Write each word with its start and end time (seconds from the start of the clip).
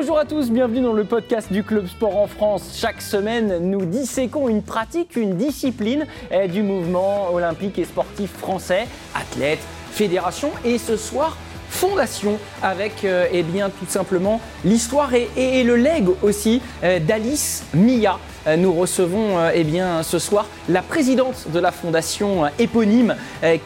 Bonjour 0.00 0.16
à 0.16 0.24
tous, 0.24 0.52
bienvenue 0.52 0.80
dans 0.80 0.92
le 0.92 1.02
podcast 1.02 1.52
du 1.52 1.64
Club 1.64 1.88
Sport 1.88 2.16
en 2.16 2.28
France. 2.28 2.76
Chaque 2.76 3.02
semaine, 3.02 3.58
nous 3.68 3.84
disséquons 3.84 4.48
une 4.48 4.62
pratique, 4.62 5.16
une 5.16 5.36
discipline 5.36 6.06
eh, 6.30 6.46
du 6.46 6.62
mouvement 6.62 7.34
olympique 7.34 7.80
et 7.80 7.84
sportif 7.84 8.30
français, 8.30 8.86
athlètes, 9.12 9.58
fédération 9.90 10.52
et 10.64 10.78
ce 10.78 10.96
soir, 10.96 11.36
fondation 11.68 12.38
avec 12.62 13.04
euh, 13.04 13.26
eh 13.32 13.42
bien 13.42 13.70
tout 13.70 13.86
simplement 13.88 14.40
l'histoire 14.64 15.10
et, 15.14 15.64
le 15.64 15.74
legs 15.74 16.10
aussi 16.22 16.62
euh, 16.84 17.00
d'Alice 17.00 17.64
Mia. 17.74 18.20
Euh, 18.46 18.56
nous 18.56 18.72
recevons 18.72 19.50
eh 19.52 19.64
bien 19.64 20.04
ce 20.04 20.20
soir 20.20 20.46
la 20.68 20.82
présidente 20.82 21.48
de 21.52 21.58
la 21.58 21.72
fondation 21.72 22.44
éponyme 22.60 23.16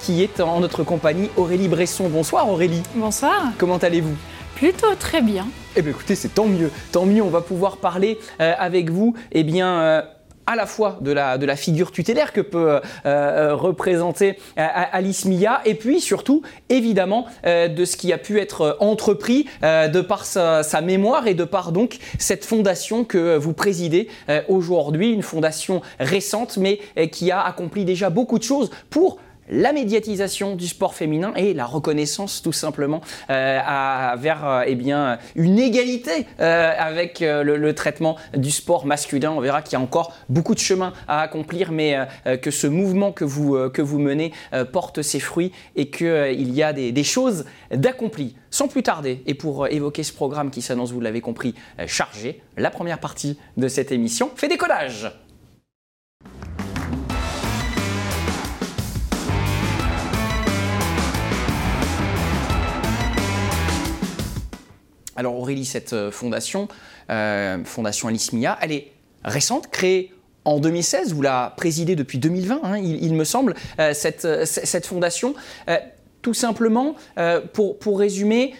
qui 0.00 0.22
est 0.22 0.40
en 0.40 0.60
notre 0.60 0.82
compagnie 0.82 1.28
Aurélie 1.36 1.68
Bresson. 1.68 2.08
Bonsoir 2.08 2.48
Aurélie. 2.48 2.82
Bonsoir. 2.94 3.52
Comment 3.58 3.76
allez-vous? 3.76 4.16
Plutôt 4.54 4.94
très 4.98 5.20
bien. 5.20 5.46
Eh 5.74 5.80
bien 5.80 5.92
écoutez, 5.92 6.16
c'est 6.16 6.34
tant 6.34 6.46
mieux, 6.46 6.70
tant 6.92 7.06
mieux, 7.06 7.22
on 7.22 7.30
va 7.30 7.40
pouvoir 7.40 7.78
parler 7.78 8.18
euh, 8.40 8.52
avec 8.58 8.90
vous, 8.90 9.14
eh 9.32 9.42
bien... 9.42 9.80
Euh, 9.80 10.02
à 10.44 10.56
la 10.56 10.66
fois 10.66 10.98
de 11.00 11.12
la, 11.12 11.56
figure 11.56 11.92
tutélaire 11.92 12.32
que 12.32 12.40
peut 12.40 12.80
euh, 13.06 13.54
représenter 13.54 14.38
Alice 14.56 15.24
Mia 15.24 15.60
et 15.64 15.76
puis 15.76 16.00
surtout 16.00 16.42
évidemment 16.68 17.26
de 17.44 17.84
ce 17.84 17.96
qui 17.96 18.12
a 18.12 18.18
pu 18.18 18.40
être 18.40 18.76
entrepris 18.80 19.46
de 19.62 20.00
par 20.00 20.24
sa, 20.24 20.64
sa, 20.64 20.80
mémoire 20.80 21.28
et 21.28 21.34
de 21.34 21.44
par 21.44 21.70
donc 21.70 21.98
cette 22.18 22.44
fondation 22.44 23.04
que 23.04 23.36
vous 23.36 23.52
présidez 23.52 24.08
aujourd'hui, 24.48 25.12
une 25.12 25.22
fondation 25.22 25.80
récente 26.00 26.56
mais 26.56 26.80
qui 27.12 27.30
a 27.30 27.40
accompli 27.40 27.84
déjà 27.84 28.10
beaucoup 28.10 28.40
de 28.40 28.44
choses 28.44 28.72
pour 28.90 29.20
la 29.52 29.72
médiatisation 29.72 30.56
du 30.56 30.66
sport 30.66 30.94
féminin 30.94 31.32
et 31.36 31.54
la 31.54 31.66
reconnaissance 31.66 32.42
tout 32.42 32.52
simplement 32.52 33.02
euh, 33.30 33.60
vers 34.16 34.46
euh, 34.46 34.62
eh 34.66 34.74
bien, 34.74 35.18
une 35.36 35.58
égalité 35.58 36.26
euh, 36.40 36.72
avec 36.76 37.20
le, 37.20 37.72
traitement 37.72 38.16
du 38.36 38.50
sport 38.50 38.86
masculin. 38.86 39.32
On 39.32 39.40
verra 39.40 39.62
qu'il 39.62 39.74
y 39.74 39.76
a 39.76 39.80
encore 39.80 40.14
beaucoup 40.28 40.54
de 40.54 40.60
chemin 40.60 40.92
à 41.08 41.20
accomplir, 41.22 41.72
mais 41.72 41.96
que 42.42 42.50
ce 42.50 42.66
mouvement 42.66 43.12
que 43.12 43.24
vous, 43.24 43.70
que 43.70 43.80
vous 43.80 43.98
menez 43.98 44.32
porte 44.72 45.00
ses 45.00 45.20
fruits 45.20 45.52
et 45.74 45.88
qu'il 45.88 46.52
y 46.52 46.62
a 46.62 46.72
des, 46.72 46.92
des 46.92 47.04
choses 47.04 47.46
d'accomplies. 47.70 48.36
Sans 48.50 48.68
plus 48.68 48.82
tarder, 48.82 49.22
et 49.26 49.32
pour 49.32 49.68
évoquer 49.68 50.02
ce 50.02 50.12
programme 50.12 50.50
qui 50.50 50.60
s'annonce, 50.60 50.92
vous 50.92 51.00
l'avez 51.00 51.22
compris, 51.22 51.54
chargé, 51.86 52.42
la 52.58 52.70
première 52.70 52.98
partie 52.98 53.38
de 53.56 53.68
cette 53.68 53.90
émission 53.90 54.30
fait 54.36 54.48
décollage. 54.48 55.10
Alors 65.16 65.38
Aurélie, 65.38 65.64
cette 65.64 65.92
euh, 65.92 66.10
fondation, 66.10 66.68
euh, 67.10 67.58
Fondation 67.64 68.08
Alice 68.08 68.32
Mia, 68.32 68.58
elle 68.62 68.72
est 68.72 68.92
récente, 69.24 69.68
créée 69.68 70.12
en 70.44 70.58
2016, 70.58 71.12
vous 71.12 71.22
la 71.22 71.54
présidez 71.56 71.94
depuis 71.94 72.18
2020, 72.18 72.60
hein, 72.64 72.78
il, 72.78 73.14
me 73.14 73.24
semble, 73.24 73.54
euh, 73.78 73.92
cette, 73.94 74.86
fondation. 74.86 75.34
tout 76.20 76.34
simplement, 76.34 76.96
pour, 77.52 77.78
pour, 77.78 78.00
résumer, 78.00 78.54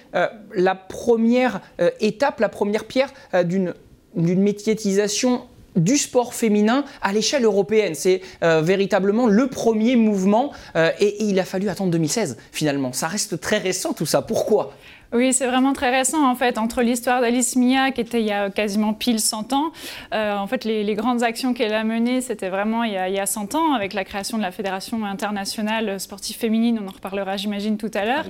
la 0.55 0.75
première 0.77 1.61
étape, 1.98 2.39
la 2.39 2.48
première 2.48 2.84
pierre 2.84 3.13
d'une 3.45 3.74
médiatisation 4.17 5.42
du 5.74 5.96
sport 5.96 6.34
féminin 6.34 6.84
à 7.01 7.13
l'échelle 7.13 7.45
européenne. 7.45 7.96
C'est 7.96 8.20
véritablement 8.40 9.27
le 9.27 9.48
premier 9.48 9.96
mouvement 9.96 10.52
et, 10.77 11.24
il 11.24 11.40
a 11.40 11.45
fallu 11.45 11.69
attendre 11.69 11.90
2016 11.90 12.36
finalement. 12.52 12.92
Ça 12.92 13.08
reste 13.08 13.40
très 13.40 13.58
récent 13.58 13.92
tout 13.92 14.07
ça. 14.07 14.23
Pourquoi? 14.23 14.73
Oui, 15.12 15.33
c'est 15.34 15.46
vraiment 15.46 15.73
très 15.73 15.90
récent 15.90 16.27
en 16.27 16.34
fait. 16.34 16.56
Entre 16.56 16.83
l'histoire 16.83 17.20
d'Alice 17.20 17.56
Mia, 17.56 17.90
qui 17.90 18.00
était 18.00 18.20
il 18.20 18.27
y 18.27 18.33
a 18.33 18.50
quasiment 18.50 18.95
pile 18.95 19.20
100 19.20 19.52
ans, 19.52 19.73
euh, 20.14 20.36
en 20.36 20.46
fait, 20.46 20.64
les, 20.64 20.95
grandes 20.95 21.23
actions 21.23 21.55
qu'elle 21.55 21.74
a 21.74 21.84
menées, 21.84 22.20
c'était 22.20 22.48
vraiment 22.48 22.84
il 22.84 22.92
y, 22.92 22.96
a, 22.96 23.08
il 23.08 23.14
y, 23.14 23.20
a, 23.20 23.27
100 23.27 23.55
ans, 23.55 23.74
avec 23.74 23.92
la 23.92 24.05
création 24.05 24.36
de 24.39 24.42
la 24.42 24.52
Fédération 24.52 25.05
internationale 25.05 25.98
sportive 26.01 26.36
féminine, 26.36 26.80
on 26.83 26.89
en 26.89 26.92
reparlera, 26.92 27.36
j'imagine, 27.36 27.77
tout 27.77 27.90
à 27.95 28.05
l'heure. 28.05 28.24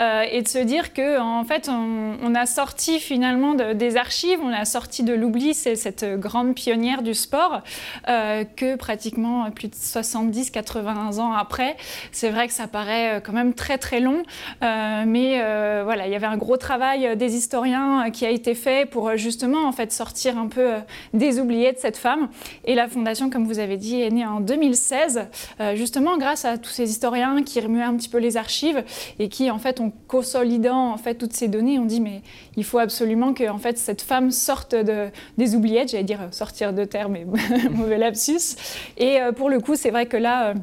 Euh, 0.00 0.22
et 0.30 0.42
de 0.42 0.48
se 0.48 0.58
dire 0.58 0.92
que 0.92 1.20
en 1.20 1.44
fait, 1.44 1.68
on, 1.68 2.34
a 2.34 2.46
sorti 2.46 2.98
finalement 2.98 3.54
des 3.54 3.96
archives, 3.96 4.40
on 4.42 4.52
a 4.52 4.64
sorti 4.64 5.04
de 5.04 5.14
l'oubli 5.14 5.54
c'est 5.54 5.76
cette 5.76 6.04
grande 6.18 6.54
pionnière 6.54 7.02
du 7.02 7.14
sport, 7.14 7.62
euh, 8.08 8.44
que 8.56 8.74
pratiquement 8.74 9.50
plus 9.52 9.68
de 9.68 9.74
70-80 9.74 11.20
ans 11.20 11.32
après, 11.32 11.76
c'est 12.10 12.30
vrai 12.30 12.48
que 12.48 12.54
ça 12.54 12.66
paraît 12.66 13.22
quand 13.24 13.32
même 13.32 13.54
très 13.54 13.78
très 13.78 14.00
long, 14.00 14.22
mais 14.60 15.40
voilà, 15.84 16.06
il 16.06 16.12
y 16.12 16.16
avait 16.16 16.23
un 16.24 16.36
gros 16.36 16.56
travail 16.56 17.06
euh, 17.06 17.14
des 17.14 17.36
historiens 17.36 18.06
euh, 18.06 18.10
qui 18.10 18.26
a 18.26 18.30
été 18.30 18.54
fait 18.54 18.88
pour 18.88 19.08
euh, 19.08 19.16
justement 19.16 19.66
en 19.66 19.72
fait 19.72 19.92
sortir 19.92 20.38
un 20.38 20.48
peu 20.48 20.70
des 21.12 21.40
oubliés 21.40 21.72
de 21.72 21.78
cette 21.78 21.96
femme. 21.96 22.28
Et 22.64 22.74
la 22.74 22.88
fondation, 22.88 23.30
comme 23.30 23.44
vous 23.46 23.58
avez 23.58 23.76
dit, 23.76 24.00
est 24.00 24.10
née 24.10 24.26
en 24.26 24.40
2016, 24.40 25.28
justement 25.74 26.16
grâce 26.18 26.44
à 26.44 26.58
tous 26.58 26.70
ces 26.70 26.90
historiens 26.90 27.42
qui 27.42 27.60
remuaient 27.60 27.82
un 27.82 27.96
petit 27.96 28.08
peu 28.08 28.18
les 28.18 28.36
archives 28.36 28.82
et 29.18 29.28
qui 29.28 29.50
en 29.50 29.58
fait, 29.58 29.80
en 29.80 29.92
consolidant 30.08 30.92
en 30.92 30.96
fait 30.96 31.14
toutes 31.14 31.32
ces 31.32 31.48
données, 31.48 31.78
ont 31.78 31.84
dit 31.84 32.00
mais 32.00 32.22
il 32.56 32.64
faut 32.64 32.78
absolument 32.78 33.34
que 33.34 33.48
en 33.48 33.58
fait 33.58 33.78
cette 33.78 34.02
femme 34.02 34.30
sorte 34.30 34.74
de, 34.74 35.08
des 35.38 35.54
oubliettes. 35.54 35.90
J'allais 35.90 36.04
dire 36.04 36.28
sortir 36.30 36.72
de 36.72 36.84
terre, 36.84 37.08
mais 37.08 37.26
mauvais 37.70 37.98
lapsus. 37.98 38.56
Et 38.96 39.18
pour 39.36 39.50
le 39.50 39.60
coup, 39.60 39.76
c'est 39.76 39.90
vrai 39.90 40.06
que 40.06 40.16
là 40.16 40.54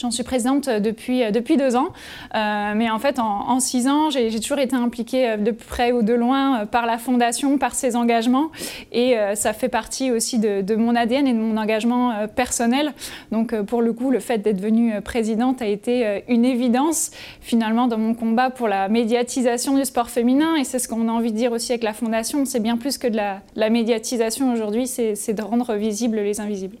J'en 0.00 0.10
suis 0.10 0.22
présidente 0.22 0.70
depuis, 0.70 1.22
euh, 1.22 1.30
depuis 1.30 1.58
deux 1.58 1.76
ans, 1.76 1.88
euh, 2.34 2.72
mais 2.74 2.88
en 2.88 2.98
fait, 2.98 3.18
en, 3.18 3.60
six 3.60 3.86
ans, 3.86 4.08
j'ai 4.08 4.40
toujours 4.40 4.58
été 4.58 4.74
impliquée 4.74 5.32
euh, 5.32 5.36
de 5.36 5.50
près 5.50 5.92
ou 5.92 6.00
de 6.00 6.14
loin 6.14 6.64
par 6.64 6.86
la 6.86 6.96
fondation, 6.96 7.58
par 7.58 7.74
ses 7.74 7.96
engagements, 7.96 8.50
et 8.92 9.16
ça 9.34 9.52
fait 9.52 9.68
partie 9.68 10.10
aussi 10.10 10.38
de, 10.38 10.74
mon 10.74 10.94
ADN 10.94 11.26
et 11.26 11.32
de 11.32 11.38
mon 11.38 11.56
engagement 11.56 12.26
personnel. 12.34 12.92
Donc, 13.30 13.54
pour 13.62 13.82
le 13.82 13.92
coup, 13.92 14.10
le 14.10 14.20
fait 14.20 14.38
d'être 14.38 14.56
devenue 14.56 15.00
présidente 15.02 15.60
a 15.60 15.66
été 15.66 16.22
une 16.28 16.44
évidence, 16.44 17.10
finalement, 17.40 17.86
dans 17.86 17.98
mon 17.98 18.14
combat 18.14 18.50
pour 18.50 18.68
la 18.68 18.88
médiatisation 18.88 19.76
du 19.76 19.84
sport 19.84 20.08
féminin, 20.08 20.56
et 20.56 20.64
c'est 20.64 20.78
ce 20.78 20.88
qu'on 20.88 21.08
a 21.08 21.12
envie 21.12 21.32
de 21.32 21.36
dire 21.36 21.52
aussi 21.52 21.72
avec 21.72 21.82
la 21.82 21.92
fondation, 21.92 22.44
c'est 22.44 22.60
bien 22.60 22.76
plus 22.76 22.98
que 22.98 23.08
de 23.08 23.16
la 23.16 23.70
médiatisation 23.70 24.52
aujourd'hui, 24.52 24.86
c'est 24.86 25.34
de 25.34 25.42
rendre 25.42 25.74
visibles 25.74 26.18
les 26.20 26.40
invisibles 26.40 26.76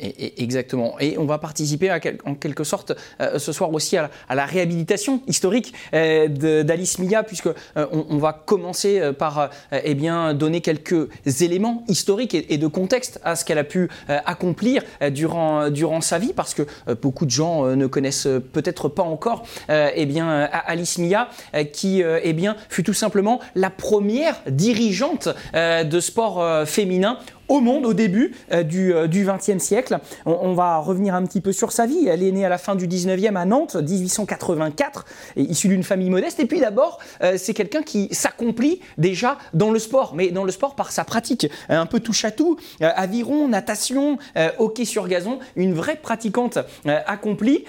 exactement. 0.00 0.96
Et 1.00 1.18
on 1.18 1.24
va 1.24 1.38
participer 1.38 1.90
en 2.24 2.34
quelque 2.34 2.64
sorte 2.64 2.92
euh, 3.20 3.38
ce 3.38 3.52
soir 3.52 3.72
aussi 3.72 3.96
à 3.96 4.10
la, 4.30 4.46
réhabilitation 4.46 5.20
historique 5.26 5.72
euh, 5.94 6.62
d'Alice 6.62 6.98
Mia, 6.98 7.22
puisque 7.22 7.46
euh, 7.46 7.86
on, 7.90 8.18
va 8.18 8.32
commencer 8.32 9.12
par 9.18 9.50
eh 9.72 9.94
bien, 9.94 10.34
donner 10.34 10.60
quelques 10.60 11.08
éléments 11.40 11.84
historiques 11.88 12.34
et, 12.34 12.58
de 12.58 12.66
contexte 12.66 13.20
à 13.24 13.36
ce 13.36 13.44
qu'elle 13.44 13.58
a 13.58 13.64
pu 13.64 13.88
accomplir 14.08 14.82
durant, 15.10 16.00
sa 16.00 16.18
vie, 16.18 16.32
parce 16.32 16.54
que 16.54 16.62
beaucoup 17.02 17.26
de 17.26 17.30
gens 17.30 17.64
ne 17.76 17.86
connaissent 17.86 18.28
peut-être 18.52 18.88
pas 18.88 19.02
encore 19.02 19.44
eh 19.68 20.06
bien, 20.06 20.48
Alice 20.66 20.98
Mia, 20.98 21.28
qui 21.72 22.02
eh 22.02 22.32
bien, 22.32 22.56
fut 22.68 22.82
tout 22.82 22.94
simplement 22.94 23.40
la 23.54 23.70
première 23.70 24.40
dirigeante 24.46 25.28
de 25.54 26.00
sport 26.00 26.66
féminin 26.66 27.18
au 27.48 27.60
monde 27.60 27.86
au 27.86 27.94
début 27.94 28.34
euh, 28.52 28.62
du 28.62 29.24
XXe 29.24 29.48
euh, 29.48 29.58
siècle. 29.58 29.98
On, 30.26 30.54
va 30.54 30.78
revenir 30.78 31.14
un 31.14 31.24
petit 31.24 31.40
peu 31.40 31.52
sur 31.52 31.72
sa 31.72 31.86
vie. 31.86 32.06
Elle 32.06 32.22
est 32.22 32.32
née 32.32 32.44
à 32.44 32.48
la 32.48 32.58
fin 32.58 32.76
du 32.76 32.86
19e 32.86 33.36
à 33.36 33.44
Nantes, 33.44 33.76
1884, 33.76 35.04
et 35.36 35.42
issue 35.42 35.68
d'une 35.68 35.82
famille 35.82 36.10
modeste. 36.10 36.40
Et 36.40 36.46
puis 36.46 36.60
d'abord, 36.60 36.98
euh, 37.22 37.34
c'est 37.36 37.54
quelqu'un 37.54 37.82
qui 37.82 38.08
s'accomplit 38.12 38.80
déjà 38.98 39.38
dans 39.52 39.70
le 39.70 39.78
sport, 39.78 40.14
mais 40.14 40.30
dans 40.30 40.44
le 40.44 40.52
sport 40.52 40.74
par 40.74 40.92
sa 40.92 41.04
pratique, 41.04 41.48
un 41.68 41.86
peu 41.86 42.00
touche 42.00 42.24
à 42.24 42.30
tout, 42.30 42.56
aviron, 42.80 43.48
natation, 43.48 44.18
hockey 44.58 44.84
sur 44.84 45.08
gazon, 45.08 45.38
une 45.56 45.74
vraie 45.74 45.96
pratiquante 45.96 46.58
accomplie. 46.84 47.64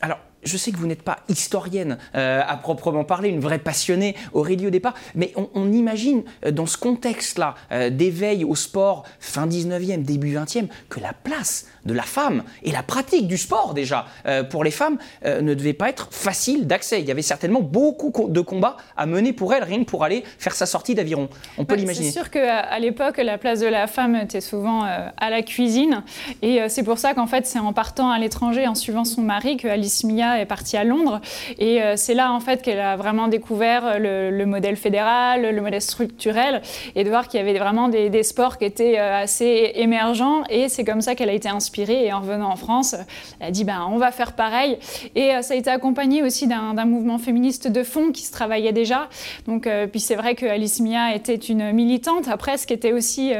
alors, 0.00 0.18
je 0.46 0.56
sais 0.56 0.70
que 0.70 0.76
vous 0.76 0.86
n'êtes 0.86 1.02
pas 1.02 1.18
historienne 1.28 1.98
euh, 2.14 2.42
à 2.46 2.56
proprement 2.56 3.04
parler, 3.04 3.28
une 3.28 3.40
vraie 3.40 3.58
passionnée, 3.58 4.14
Aurélie 4.32 4.66
au 4.66 4.70
départ, 4.70 4.94
mais 5.14 5.32
on, 5.54 5.72
imagine 5.72 6.22
euh, 6.44 6.52
dans 6.52 6.66
ce 6.66 6.78
contexte-là 6.78 7.54
euh, 7.72 7.90
d'éveil 7.90 8.44
au 8.44 8.54
sport 8.54 9.04
fin 9.20 9.46
19e, 9.46 10.02
début 10.02 10.34
20e, 10.34 10.68
que 10.88 11.00
la 11.00 11.12
place 11.12 11.66
de 11.84 11.92
la 11.92 12.02
femme 12.02 12.44
et 12.62 12.72
la 12.72 12.82
pratique 12.82 13.28
du 13.28 13.36
sport 13.36 13.74
déjà 13.74 14.06
pour 14.50 14.64
les 14.64 14.72
femmes 14.72 14.98
ne 15.24 15.54
devait 15.54 15.72
pas 15.72 15.88
être 15.88 16.08
facile 16.10 16.66
d'accès. 16.66 17.00
Il 17.00 17.06
y 17.06 17.12
avait 17.12 17.22
certainement 17.22 17.60
beaucoup 17.60 18.12
de 18.28 18.40
combats 18.40 18.76
à 18.96 19.06
mener 19.06 19.32
pour 19.32 19.54
elle, 19.54 19.62
rien 19.62 19.78
que 19.78 19.84
pour 19.84 20.02
aller 20.02 20.24
faire 20.38 20.54
sa 20.54 20.66
sortie 20.66 20.96
d'aviron. 20.96 21.28
On 21.58 21.64
peut 21.64 21.76
l'imaginer. 21.76 22.06
C'est 22.06 22.18
sûr 22.18 22.30
qu'à 22.30 22.76
l'époque, 22.80 23.18
la 23.18 23.38
place 23.38 23.60
de 23.60 23.66
la 23.66 23.86
femme 23.86 24.16
était 24.16 24.40
souvent 24.40 24.82
à 24.82 25.30
la 25.30 25.42
cuisine, 25.42 26.02
et 26.42 26.68
c'est 26.68 26.82
pour 26.82 26.98
ça 26.98 27.14
qu'en 27.14 27.28
fait, 27.28 27.46
c'est 27.46 27.60
en 27.60 27.72
partant 27.72 28.10
à 28.10 28.18
l'étranger, 28.18 28.66
en 28.66 28.74
suivant 28.74 29.04
son 29.04 29.22
mari, 29.22 29.56
que 29.56 29.68
Alice 29.68 30.02
Mia 30.02 30.35
Est 30.36 30.46
partie 30.46 30.76
à 30.76 30.84
Londres. 30.84 31.20
Et 31.58 31.80
c'est 31.96 32.14
là, 32.14 32.32
en 32.32 32.40
fait, 32.40 32.62
qu'elle 32.62 32.80
a 32.80 32.96
vraiment 32.96 33.28
découvert 33.28 33.98
le, 33.98 34.44
modèle 34.44 34.76
fédéral, 34.76 35.54
le 35.54 35.60
modèle 35.62 35.82
structurel, 35.82 36.62
et 36.94 37.04
de 37.04 37.08
voir 37.08 37.28
qu'il 37.28 37.40
y 37.40 37.42
avait 37.42 37.58
vraiment 37.58 37.88
des, 37.88 38.22
sports 38.22 38.58
qui 38.58 38.64
étaient 38.64 38.98
assez 38.98 39.72
émergents. 39.74 40.42
Et 40.50 40.68
c'est 40.68 40.84
comme 40.84 41.00
ça 41.00 41.14
qu'elle 41.14 41.30
a 41.30 41.32
été 41.32 41.48
inspirée. 41.48 42.06
Et 42.06 42.12
en 42.12 42.20
revenant 42.20 42.50
en 42.50 42.56
France, 42.56 42.94
elle 43.40 43.48
a 43.48 43.50
dit, 43.50 43.64
ben, 43.64 43.86
on 43.90 43.98
va 43.98 44.10
faire 44.10 44.32
pareil. 44.32 44.78
Et 45.14 45.30
ça 45.42 45.54
a 45.54 45.56
été 45.56 45.70
accompagné 45.70 46.22
aussi 46.22 46.46
d'un 46.46 46.84
mouvement 46.84 47.18
féministe 47.18 47.68
de 47.68 47.82
fond 47.82 48.12
qui 48.12 48.22
se 48.22 48.32
travaillait 48.32 48.72
déjà. 48.72 49.08
Donc, 49.46 49.68
puis 49.90 50.00
c'est 50.00 50.16
vrai 50.16 50.34
que 50.34 50.46
Alice 50.46 50.80
Mia 50.80 51.14
était 51.14 51.34
une 51.34 51.72
militante. 51.72 52.28
Après, 52.28 52.56
ce 52.58 52.66
qui 52.66 52.72
était 52.72 52.92
aussi 52.92 53.32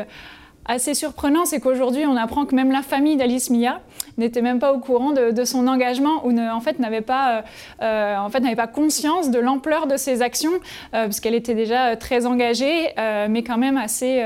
assez 0.67 0.95
surprenant, 0.95 1.45
c'est 1.45 1.61
qu'aujourd'hui, 1.61 2.05
on 2.07 2.17
apprend 2.17 2.45
que 2.45 2.55
même 2.55 2.71
la 2.71 2.83
famille 2.83 3.17
d'Alice 3.17 3.51
Mia 3.51 3.81
n'était 4.19 4.43
même 4.43 4.59
pas 4.59 4.73
au 4.73 4.79
courant 4.79 5.13
de, 5.13 5.45
son 5.45 5.67
engagement 5.69 6.27
ou 6.27 6.33
ne, 6.33 6.51
en 6.51 6.61
fait 6.61 6.79
n'avait 6.79 7.01
pas, 7.01 7.45
euh, 7.83 8.17
en 8.17 8.29
fait, 8.31 8.41
n'avait 8.41 8.57
pas 8.57 8.67
conscience 8.67 9.31
de 9.31 9.39
l'ampleur 9.39 9.87
de 9.87 9.97
ses 9.97 10.23
actions, 10.23 10.55
euh, 10.55 11.05
parce 11.05 11.21
qu'elle 11.21 11.35
était 11.35 11.55
déjà 11.55 11.97
très 11.97 12.27
engagée, 12.27 12.89
euh, 12.99 13.27
mais 13.31 13.43
quand 13.43 13.59
même 13.59 13.77
assez 13.77 14.25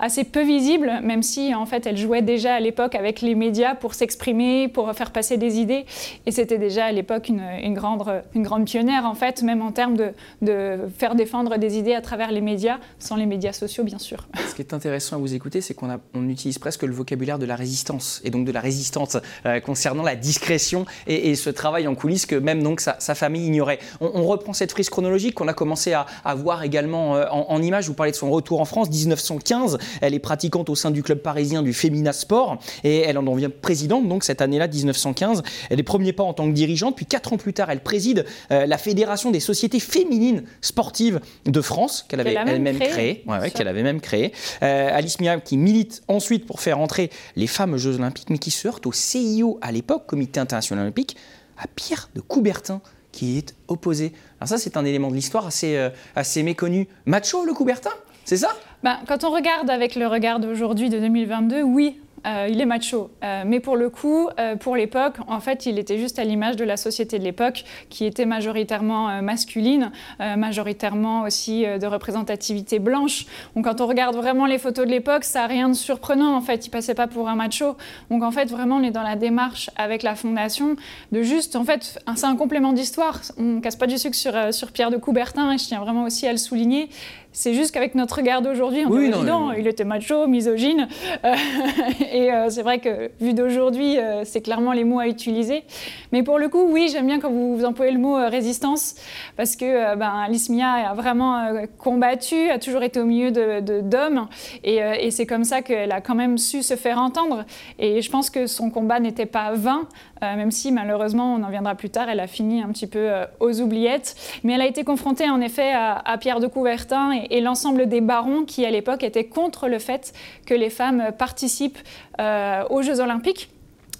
assez 0.00 0.24
peu 0.24 0.42
visible, 0.42 0.90
même 1.02 1.22
si 1.22 1.54
en 1.54 1.66
fait 1.66 1.86
elle 1.86 1.96
jouait 1.96 2.22
déjà 2.22 2.54
à 2.54 2.60
l'époque 2.60 2.94
avec 2.94 3.20
les 3.20 3.34
médias 3.34 3.74
pour 3.74 3.94
s'exprimer, 3.94 4.68
pour 4.68 4.92
faire 4.92 5.10
passer 5.10 5.36
des 5.36 5.58
idées. 5.58 5.84
Et 6.26 6.32
c'était 6.32 6.58
déjà 6.58 6.86
à 6.86 6.92
l'époque 6.92 7.28
une, 7.28 7.74
grande, 7.74 8.22
une 8.34 8.42
grande 8.42 8.64
pionnière 8.64 9.04
en 9.04 9.14
fait, 9.14 9.42
même 9.42 9.62
en 9.62 9.72
termes 9.72 9.96
de, 9.96 10.12
de, 10.42 10.78
faire 10.96 11.14
défendre 11.14 11.58
des 11.58 11.78
idées 11.78 11.94
à 11.94 12.00
travers 12.00 12.32
les 12.32 12.40
médias, 12.40 12.78
sans 12.98 13.16
les 13.16 13.26
médias 13.26 13.52
sociaux 13.52 13.84
bien 13.84 13.98
sûr. 13.98 14.26
Ce 14.48 14.54
qui 14.54 14.62
est 14.62 14.74
intéressant 14.74 15.16
à 15.16 15.18
vous 15.18 15.34
écouter, 15.34 15.60
c'est 15.60 15.74
qu'on 15.74 15.90
on 16.14 16.28
utilise 16.28 16.58
presque 16.58 16.82
le 16.82 16.92
vocabulaire 16.92 17.38
de 17.38 17.46
la 17.46 17.56
résistance, 17.56 18.20
et 18.24 18.30
donc 18.30 18.46
de 18.46 18.52
la 18.52 18.60
résistance 18.60 19.18
euh, 19.46 19.60
concernant 19.60 20.02
la 20.02 20.16
discrétion 20.16 20.86
et, 21.06 21.34
ce 21.34 21.50
travail 21.50 21.86
en 21.86 21.94
coulisses 21.94 22.26
que 22.26 22.34
même 22.34 22.62
donc 22.62 22.80
sa, 22.80 23.14
famille 23.14 23.46
ignorait. 23.46 23.78
On, 24.00 24.26
reprend 24.26 24.52
cette 24.52 24.72
frise 24.72 24.90
chronologique 24.90 25.34
qu'on 25.34 25.48
a 25.48 25.52
commencé 25.52 25.92
à, 25.92 26.06
voir 26.34 26.62
également 26.62 27.16
euh, 27.16 27.26
en 27.30 27.62
images. 27.62 27.86
Vous 27.88 27.94
parlez 27.94 28.12
de 28.12 28.16
son 28.16 28.30
retour 28.30 28.60
en 28.60 28.64
France, 28.64 28.90
1915. 28.90 29.78
Elle 30.00 30.14
est 30.14 30.20
pratiquante 30.20 30.68
au 30.70 30.74
sein 30.74 30.90
du 30.90 31.02
club 31.02 31.18
parisien 31.18 31.62
du 31.62 31.72
Femina 31.72 32.12
Sport 32.12 32.58
et 32.84 32.98
elle 32.98 33.18
en 33.18 33.22
devient 33.22 33.48
présidente 33.48 34.08
donc 34.08 34.24
cette 34.24 34.40
année-là, 34.40 34.68
1915. 34.68 35.42
Elle 35.70 35.80
est 35.80 35.84
premiers 35.84 36.12
pas 36.12 36.22
en 36.22 36.34
tant 36.34 36.46
que 36.48 36.52
dirigeante, 36.52 36.96
puis 36.96 37.06
quatre 37.06 37.32
ans 37.32 37.36
plus 37.36 37.52
tard, 37.52 37.70
elle 37.70 37.82
préside 37.82 38.24
euh, 38.50 38.66
la 38.66 38.78
Fédération 38.78 39.30
des 39.30 39.40
sociétés 39.40 39.80
féminines 39.80 40.44
sportives 40.60 41.20
de 41.46 41.60
France 41.60 42.04
qu'elle 42.08 42.20
avait 42.20 42.34
elle-même 42.34 42.78
créée, 42.78 43.24
qu'elle 43.54 43.68
avait 43.68 43.82
même 43.82 44.00
créée. 44.00 44.32
Alice 44.60 45.20
Mia 45.20 45.38
qui 45.40 45.56
milite 45.56 46.02
ensuite 46.08 46.46
pour 46.46 46.60
faire 46.60 46.78
entrer 46.78 47.10
les 47.36 47.46
femmes 47.46 47.74
aux 47.74 47.78
Jeux 47.78 47.96
Olympiques, 47.96 48.30
mais 48.30 48.38
qui 48.38 48.50
se 48.50 48.66
heurte 48.66 48.86
au 48.86 48.92
CIO 48.92 49.58
à 49.62 49.72
l'époque, 49.72 50.06
Comité 50.06 50.40
international 50.40 50.84
olympique, 50.84 51.16
à 51.58 51.66
Pierre 51.66 52.10
de 52.14 52.20
Coubertin 52.20 52.80
qui 53.12 53.38
est 53.38 53.54
opposé. 53.68 54.12
Alors 54.38 54.48
ça, 54.48 54.58
c'est 54.58 54.76
un 54.76 54.84
élément 54.84 55.10
de 55.10 55.14
l'histoire 55.14 55.46
assez, 55.46 55.76
euh, 55.76 55.90
assez 56.14 56.42
méconnu. 56.42 56.88
Macho, 57.06 57.44
le 57.44 57.52
Coubertin? 57.52 57.90
C'est 58.24 58.36
ça? 58.36 58.56
Ben, 58.82 58.98
Quand 59.06 59.24
on 59.24 59.30
regarde 59.30 59.70
avec 59.70 59.94
le 59.94 60.06
regard 60.06 60.40
d'aujourd'hui, 60.40 60.88
de 60.88 60.98
2022, 60.98 61.62
oui, 61.62 61.96
euh, 62.26 62.48
il 62.50 62.60
est 62.60 62.66
macho. 62.66 63.10
Euh, 63.24 63.44
mais 63.46 63.60
pour 63.60 63.76
le 63.76 63.88
coup, 63.88 64.28
euh, 64.38 64.56
pour 64.56 64.76
l'époque, 64.76 65.16
en 65.26 65.40
fait, 65.40 65.66
il 65.66 65.78
était 65.78 65.98
juste 65.98 66.18
à 66.18 66.24
l'image 66.24 66.56
de 66.56 66.64
la 66.64 66.76
société 66.76 67.18
de 67.18 67.24
l'époque, 67.24 67.64
qui 67.88 68.04
était 68.04 68.26
majoritairement 68.26 69.22
masculine, 69.22 69.90
majoritairement 70.18 71.22
aussi 71.22 71.64
de 71.64 71.86
représentativité 71.86 72.78
blanche. 72.78 73.26
Donc 73.54 73.64
quand 73.64 73.80
on 73.80 73.86
regarde 73.86 74.16
vraiment 74.16 74.46
les 74.46 74.58
photos 74.58 74.86
de 74.86 74.90
l'époque, 74.90 75.24
ça 75.24 75.40
n'a 75.40 75.46
rien 75.46 75.68
de 75.68 75.74
surprenant, 75.74 76.34
en 76.34 76.40
fait. 76.40 76.66
Il 76.66 76.70
passait 76.70 76.94
pas 76.94 77.06
pour 77.06 77.28
un 77.28 77.36
macho. 77.36 77.76
Donc 78.10 78.22
en 78.22 78.30
fait, 78.30 78.50
vraiment, 78.50 78.76
on 78.76 78.82
est 78.82 78.90
dans 78.90 79.02
la 79.02 79.16
démarche 79.16 79.70
avec 79.76 80.02
la 80.02 80.14
fondation 80.14 80.76
de 81.12 81.22
juste, 81.22 81.56
en 81.56 81.64
fait, 81.64 81.98
c'est 82.16 82.26
un 82.26 82.36
complément 82.36 82.72
d'histoire. 82.72 83.20
On 83.38 83.60
casse 83.60 83.76
pas 83.76 83.86
du 83.86 83.98
sucre 83.98 84.16
sur, 84.16 84.52
sur 84.52 84.72
Pierre 84.72 84.90
de 84.90 84.96
Coubertin, 84.96 85.52
et 85.52 85.58
je 85.58 85.66
tiens 85.66 85.80
vraiment 85.80 86.04
aussi 86.04 86.26
à 86.26 86.32
le 86.32 86.38
souligner. 86.38 86.88
C'est 87.32 87.54
juste 87.54 87.72
qu'avec 87.72 87.94
notre 87.94 88.16
regard 88.16 88.42
d'aujourd'hui, 88.42 88.84
on 88.84 88.90
dit, 88.90 89.08
non, 89.08 89.52
il 89.52 89.68
était 89.68 89.84
macho, 89.84 90.26
misogyne. 90.26 90.88
Euh, 91.24 91.34
et 92.12 92.32
euh, 92.32 92.50
c'est 92.50 92.62
vrai 92.62 92.80
que 92.80 93.10
vu 93.20 93.34
d'aujourd'hui, 93.34 93.98
euh, 93.98 94.22
c'est 94.24 94.40
clairement 94.40 94.72
les 94.72 94.82
mots 94.82 94.98
à 94.98 95.06
utiliser. 95.06 95.62
Mais 96.10 96.24
pour 96.24 96.40
le 96.40 96.48
coup, 96.48 96.66
oui, 96.68 96.88
j'aime 96.90 97.06
bien 97.06 97.20
quand 97.20 97.30
vous, 97.30 97.64
employez 97.64 97.92
le 97.92 98.00
mot 98.00 98.14
résistance, 98.14 98.96
parce 99.36 99.54
que 99.54 99.94
ben, 99.94 100.24
Alice 100.26 100.50
Mia 100.50 100.90
a 100.90 100.94
vraiment 100.94 101.52
combattu, 101.78 102.50
a 102.50 102.58
toujours 102.58 102.82
été 102.82 102.98
au 102.98 103.04
milieu 103.04 103.30
d'hommes. 103.30 104.26
De, 104.64 104.68
et, 104.68 105.06
et 105.06 105.10
c'est 105.12 105.26
comme 105.26 105.44
ça 105.44 105.62
qu'elle 105.62 105.92
a 105.92 106.00
quand 106.00 106.16
même 106.16 106.36
su 106.36 106.62
se 106.64 106.74
faire 106.74 106.98
entendre. 106.98 107.44
Et 107.78 108.02
je 108.02 108.10
pense 108.10 108.28
que 108.28 108.48
son 108.48 108.70
combat 108.70 108.98
n'était 108.98 109.26
pas 109.26 109.52
vain, 109.52 109.86
même 110.20 110.50
si 110.50 110.72
malheureusement, 110.72 111.34
on 111.34 111.42
en 111.42 111.50
viendra 111.50 111.74
plus 111.74 111.90
tard, 111.90 112.08
elle 112.08 112.20
a 112.20 112.26
fini 112.26 112.62
un 112.62 112.68
petit 112.68 112.86
peu 112.86 113.10
aux 113.40 113.60
oubliettes. 113.60 114.16
Mais 114.44 114.54
elle 114.54 114.60
a 114.60 114.66
été 114.66 114.84
confrontée 114.84 115.28
en 115.28 115.40
effet 115.40 115.72
à, 115.72 116.18
Pierre 116.18 116.40
de 116.40 116.46
Coubertin 116.46 117.12
et, 117.30 117.40
l'ensemble 117.40 117.88
des 117.88 118.00
barons 118.00 118.44
qui, 118.44 118.64
à 118.64 118.70
l'époque, 118.70 119.02
étaient 119.02 119.24
contre 119.24 119.68
le 119.68 119.78
fait 119.78 120.12
que 120.46 120.54
les 120.54 120.70
femmes 120.70 121.10
participent 121.16 121.78
euh, 122.20 122.64
aux 122.70 122.82
Jeux 122.82 123.00
olympiques. 123.00 123.50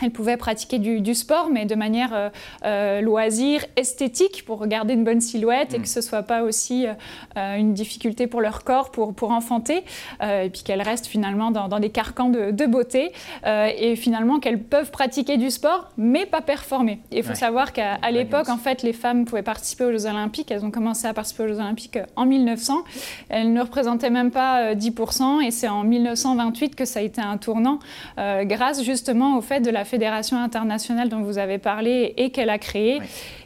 Elles 0.02 0.10
pouvaient 0.10 0.36
pratiquer 0.36 0.78
du, 0.78 1.14
sport, 1.14 1.50
mais 1.50 1.66
de 1.66 1.74
manière 1.74 2.10
euh, 2.14 2.28
euh, 2.64 3.00
loisir, 3.00 3.64
esthétique, 3.76 4.44
pour 4.46 4.66
garder 4.66 4.94
une 4.94 5.04
bonne 5.04 5.20
silhouette 5.20 5.74
et 5.74 5.78
mm. 5.78 5.82
que 5.82 5.88
ce 5.88 5.98
ne 5.98 6.04
soit 6.04 6.22
pas 6.22 6.42
aussi 6.42 6.86
euh, 6.86 7.56
une 7.56 7.74
difficulté 7.74 8.26
pour 8.26 8.40
leur 8.40 8.64
corps 8.64 8.90
pour, 8.90 9.14
pour 9.14 9.30
enfanter, 9.30 9.84
et 10.22 10.50
puis 10.50 10.62
qu'elles 10.62 10.82
restent 10.82 11.06
finalement 11.06 11.50
dans, 11.50 11.80
des 11.80 11.90
carcans 11.90 12.28
de, 12.28 12.66
beauté, 12.66 13.12
et 13.46 13.96
finalement 13.96 14.38
qu'elles 14.38 14.62
peuvent 14.62 14.90
pratiquer 14.90 15.36
du 15.36 15.50
sport, 15.50 15.90
mais 15.96 16.26
pas 16.26 16.40
performer. 16.40 17.00
Il 17.10 17.22
faut 17.22 17.34
savoir 17.34 17.72
qu'à 17.72 17.98
l'époque, 18.10 18.48
en 18.48 18.56
fait, 18.56 18.82
les 18.82 18.92
femmes 18.92 19.24
pouvaient 19.24 19.42
participer 19.42 19.84
aux 19.84 19.92
Jeux 19.92 20.06
Olympiques. 20.06 20.50
Elles 20.50 20.64
ont 20.64 20.70
commencé 20.70 21.06
à 21.06 21.14
participer 21.14 21.44
aux 21.44 21.48
Jeux 21.48 21.60
Olympiques 21.60 21.98
en 22.16 22.26
1900. 22.26 22.84
Elles 23.28 23.52
ne 23.52 23.60
représentaient 23.60 24.10
même 24.10 24.30
pas 24.30 24.74
10%, 24.74 25.42
et 25.42 25.50
c'est 25.50 25.68
en 25.68 25.84
1928 25.84 26.74
que 26.74 26.84
ça 26.84 27.00
a 27.00 27.02
été 27.02 27.20
un 27.20 27.36
tournant, 27.36 27.78
grâce 28.16 28.82
justement 28.82 29.36
au 29.38 29.40
fait 29.40 29.60
de 29.60 29.70
la 29.70 29.84
fédération 29.90 30.38
internationale 30.38 31.08
dont 31.08 31.20
vous 31.20 31.36
avez 31.36 31.58
parlé 31.58 32.14
et 32.16 32.30
qu'elle 32.30 32.48
a 32.48 32.58
créée. 32.58 33.00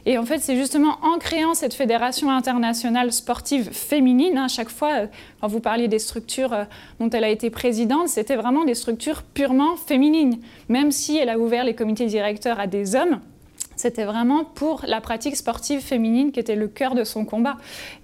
Et 0.05 0.17
en 0.17 0.25
fait, 0.25 0.37
c'est 0.37 0.55
justement 0.55 0.99
en 1.01 1.17
créant 1.17 1.55
cette 1.55 1.73
fédération 1.73 2.29
internationale 2.29 3.11
sportive 3.11 3.71
féminine, 3.71 4.37
à 4.37 4.43
hein, 4.43 4.47
chaque 4.47 4.69
fois, 4.69 4.93
euh, 4.93 5.07
quand 5.41 5.47
vous 5.47 5.59
parliez 5.59 5.87
des 5.87 5.99
structures 5.99 6.53
euh, 6.53 6.63
dont 6.99 7.09
elle 7.09 7.23
a 7.23 7.29
été 7.29 7.49
présidente, 7.49 8.07
c'était 8.07 8.35
vraiment 8.35 8.63
des 8.63 8.75
structures 8.75 9.23
purement 9.23 9.75
féminines. 9.75 10.37
Même 10.69 10.91
si 10.91 11.17
elle 11.17 11.29
a 11.29 11.39
ouvert 11.39 11.63
les 11.63 11.73
comités 11.73 12.05
directeurs 12.05 12.59
à 12.59 12.67
des 12.67 12.95
hommes, 12.95 13.19
c'était 13.75 14.05
vraiment 14.05 14.43
pour 14.43 14.83
la 14.87 15.01
pratique 15.01 15.35
sportive 15.35 15.81
féminine 15.81 16.31
qui 16.31 16.39
était 16.39 16.55
le 16.55 16.67
cœur 16.67 16.95
de 16.95 17.03
son 17.03 17.25
combat. 17.25 17.57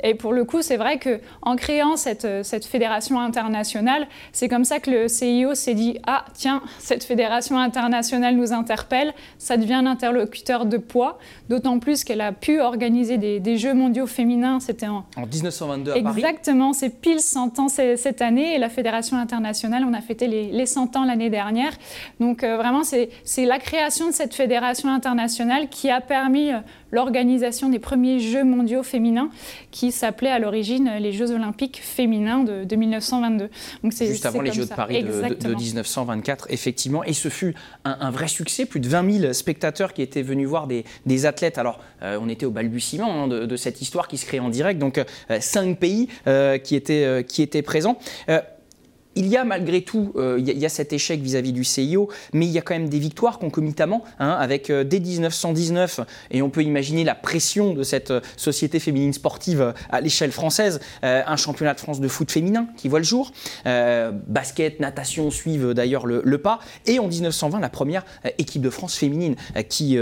Et 0.03 0.15
pour 0.15 0.33
le 0.33 0.45
coup, 0.45 0.61
c'est 0.61 0.77
vrai 0.77 0.99
qu'en 0.99 1.55
créant 1.55 1.95
cette, 1.95 2.27
cette, 2.43 2.65
fédération 2.65 3.19
internationale, 3.19 4.07
c'est 4.31 4.47
comme 4.47 4.65
ça 4.65 4.79
que 4.79 4.91
le 4.91 5.07
CIO 5.07 5.55
s'est 5.55 5.73
dit 5.73 5.99
Ah, 6.07 6.25
tiens, 6.33 6.61
cette 6.79 7.03
fédération 7.03 7.57
internationale 7.57 8.35
nous 8.35 8.53
interpelle, 8.53 9.13
ça 9.37 9.57
devient 9.57 9.73
un 9.73 9.85
interlocuteur 9.85 10.65
de 10.65 10.77
poids, 10.77 11.19
d'autant 11.49 11.79
plus 11.79 12.03
qu'elle 12.03 12.21
a 12.21 12.31
pu 12.31 12.59
organiser 12.59 13.17
des, 13.17 13.57
Jeux 13.57 13.73
mondiaux 13.73 14.07
féminins. 14.07 14.59
C'était 14.59 14.87
en, 14.87 15.05
en 15.17 15.25
1922 15.25 15.91
à 15.91 15.95
Exactement, 15.97 16.03
Paris. 16.03 16.19
Exactement, 16.21 16.73
c'est 16.73 16.89
pile 16.89 17.19
100 17.19 17.59
ans 17.59 17.67
cette 17.67 18.21
année. 18.21 18.55
Et 18.55 18.57
la 18.57 18.69
fédération 18.69 19.17
internationale, 19.17 19.83
on 19.87 19.93
a 19.93 20.01
fêté 20.01 20.27
les, 20.27 20.51
les 20.51 20.65
100 20.65 20.95
ans 20.95 21.05
l'année 21.05 21.29
dernière. 21.29 21.73
Donc 22.19 22.43
euh, 22.43 22.57
vraiment, 22.57 22.83
c'est 22.83 23.45
la 23.45 23.59
création 23.59 24.07
de 24.07 24.13
cette 24.13 24.33
fédération 24.33 24.89
internationale 24.89 25.60
qui 25.69 25.89
a 25.89 26.01
permis 26.01 26.51
euh, 26.51 26.59
l'organisation 26.91 27.69
des 27.69 27.79
premiers 27.79 28.19
Jeux 28.19 28.43
mondiaux 28.43 28.83
féminins 28.83 29.29
qui 29.71 29.91
s'appelaient 29.91 30.31
à 30.31 30.39
l'origine 30.39 30.91
les 30.99 31.11
Jeux 31.11 31.31
olympiques 31.31 31.81
féminins 31.81 32.43
de, 32.43 32.75
1922. 32.75 33.49
Donc 33.83 33.93
c'est 33.93 34.07
juste 34.07 34.25
avant 34.25 34.41
les 34.41 34.51
Jeux 34.51 34.65
de 34.65 34.73
Paris 34.73 35.03
de, 35.03 35.53
1924, 35.53 36.47
effectivement. 36.49 37.03
Et 37.03 37.13
ce 37.13 37.29
fut 37.29 37.55
un, 37.85 38.11
vrai 38.11 38.27
succès, 38.27 38.65
plus 38.65 38.79
de 38.79 38.87
20 38.87 39.19
000 39.19 39.33
spectateurs 39.33 39.93
qui 39.93 40.01
étaient 40.01 40.21
venus 40.21 40.47
voir 40.47 40.67
des, 40.67 41.25
athlètes. 41.25 41.57
Alors 41.57 41.79
euh, 42.01 42.17
on 42.21 42.29
était 42.29 42.45
au 42.45 42.51
balbutiement 42.51 43.23
hein, 43.23 43.27
de, 43.27 43.55
cette 43.55 43.81
histoire 43.81 44.07
qui 44.07 44.17
se 44.17 44.25
crée 44.25 44.39
en 44.39 44.49
direct, 44.49 44.79
donc 44.79 44.97
euh, 44.97 45.37
cinq 45.39 45.77
pays 45.77 46.07
qui, 46.63 46.75
étaient, 46.75 47.25
qui 47.27 47.41
étaient 47.41 47.61
présents 47.61 47.97
il 49.15 49.27
y 49.27 49.37
a 49.37 49.43
malgré 49.43 49.81
tout, 49.81 50.13
euh, 50.15 50.37
il, 50.39 50.57
y 50.57 50.65
a, 50.65 50.69
cet 50.69 50.93
échec 50.93 51.21
vis-à-vis 51.21 51.51
du 51.51 51.63
CIO, 51.63 52.09
mais 52.33 52.45
il 52.45 52.51
y 52.51 52.57
a 52.57 52.61
quand 52.61 52.73
même 52.73 52.89
des 52.89 52.99
victoires 52.99 53.39
concomitamment, 53.39 54.03
hein, 54.19 54.37
avec 54.39 54.69
euh, 54.69 54.83
dès 54.83 54.99
1919, 54.99 56.01
et 56.31 56.41
on 56.41 56.49
peut 56.49 56.63
imaginer 56.63 57.03
la 57.03 57.15
pression 57.15 57.73
de 57.73 57.83
cette 57.83 58.11
euh, 58.11 58.21
société 58.37 58.79
féminine 58.79 59.13
sportive 59.13 59.73
à 59.89 60.01
l'échelle 60.01 60.31
française, 60.31 60.79
un 61.03 61.35
championnat 61.35 61.73
de 61.73 61.79
France 61.79 61.99
de 61.99 62.07
foot 62.07 62.31
féminin 62.31 62.67
qui 62.77 62.87
voit 62.87 62.99
le 62.99 63.05
jour, 63.05 63.31
basket, 63.65 64.79
natation 64.79 65.29
suivent 65.31 65.73
d'ailleurs 65.73 66.05
le, 66.05 66.37
pas, 66.37 66.59
et 66.85 66.99
en 66.99 67.07
1920 67.07 67.59
la 67.59 67.69
première 67.69 68.05
équipe 68.37 68.61
de 68.61 68.69
France 68.69 68.95
féminine 68.95 69.35
qui, 69.69 69.97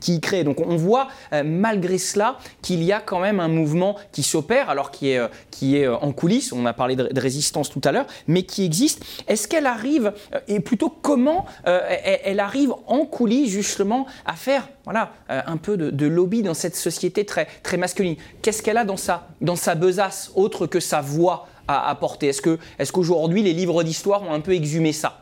qui 0.00 0.14
y 0.14 0.20
crée. 0.20 0.44
Donc 0.44 0.60
on 0.60 0.76
voit 0.76 1.08
malgré 1.44 1.98
cela 1.98 2.38
qu'il 2.60 2.82
y 2.82 2.92
a 2.92 3.00
quand 3.00 3.20
même 3.20 3.40
un 3.40 3.48
mouvement 3.48 3.96
qui 4.12 4.22
s'opère, 4.22 4.70
alors 4.70 4.90
qui 4.90 5.10
est, 5.10 5.20
qui 5.50 5.76
est 5.76 5.88
en 5.88 6.12
coulisses, 6.12 6.52
on 6.52 6.66
a 6.66 6.72
parlé 6.72 6.96
de, 6.96 7.04
de 7.04 7.20
résistance 7.20 7.70
tout 7.70 7.80
à 7.84 7.92
l'heure, 7.92 8.06
mais 8.26 8.41
qui 8.42 8.64
existe. 8.64 9.04
Est-ce 9.28 9.48
qu'elle 9.48 9.66
arrive, 9.66 10.12
et 10.48 10.60
plutôt 10.60 10.88
comment 10.88 11.46
elle, 11.64 12.40
arrive 12.40 12.72
en 12.86 13.04
coulisses 13.04 13.50
justement 13.50 14.06
à 14.26 14.34
faire 14.34 14.68
voilà, 14.84 15.12
un 15.28 15.56
peu 15.56 15.76
de, 15.76 16.06
lobby 16.06 16.42
dans 16.42 16.54
cette 16.54 16.76
société 16.76 17.24
très, 17.24 17.46
masculine? 17.76 18.16
Qu'est-ce 18.42 18.62
qu'elle 18.62 18.76
a 18.76 18.84
dans 18.84 18.96
sa, 18.96 19.28
dans 19.40 19.56
sa 19.56 19.74
besace, 19.74 20.30
autre 20.34 20.66
que 20.66 20.80
sa 20.80 21.00
voix 21.00 21.48
à 21.68 21.88
apporter 21.88 22.28
Est-ce 22.28 22.92
qu'aujourd'hui 22.92 23.42
les 23.42 23.52
livres 23.52 23.82
d'histoire 23.82 24.22
ont 24.22 24.32
un 24.32 24.40
peu 24.40 24.52
exhumé 24.52 24.92
ça? 24.92 25.21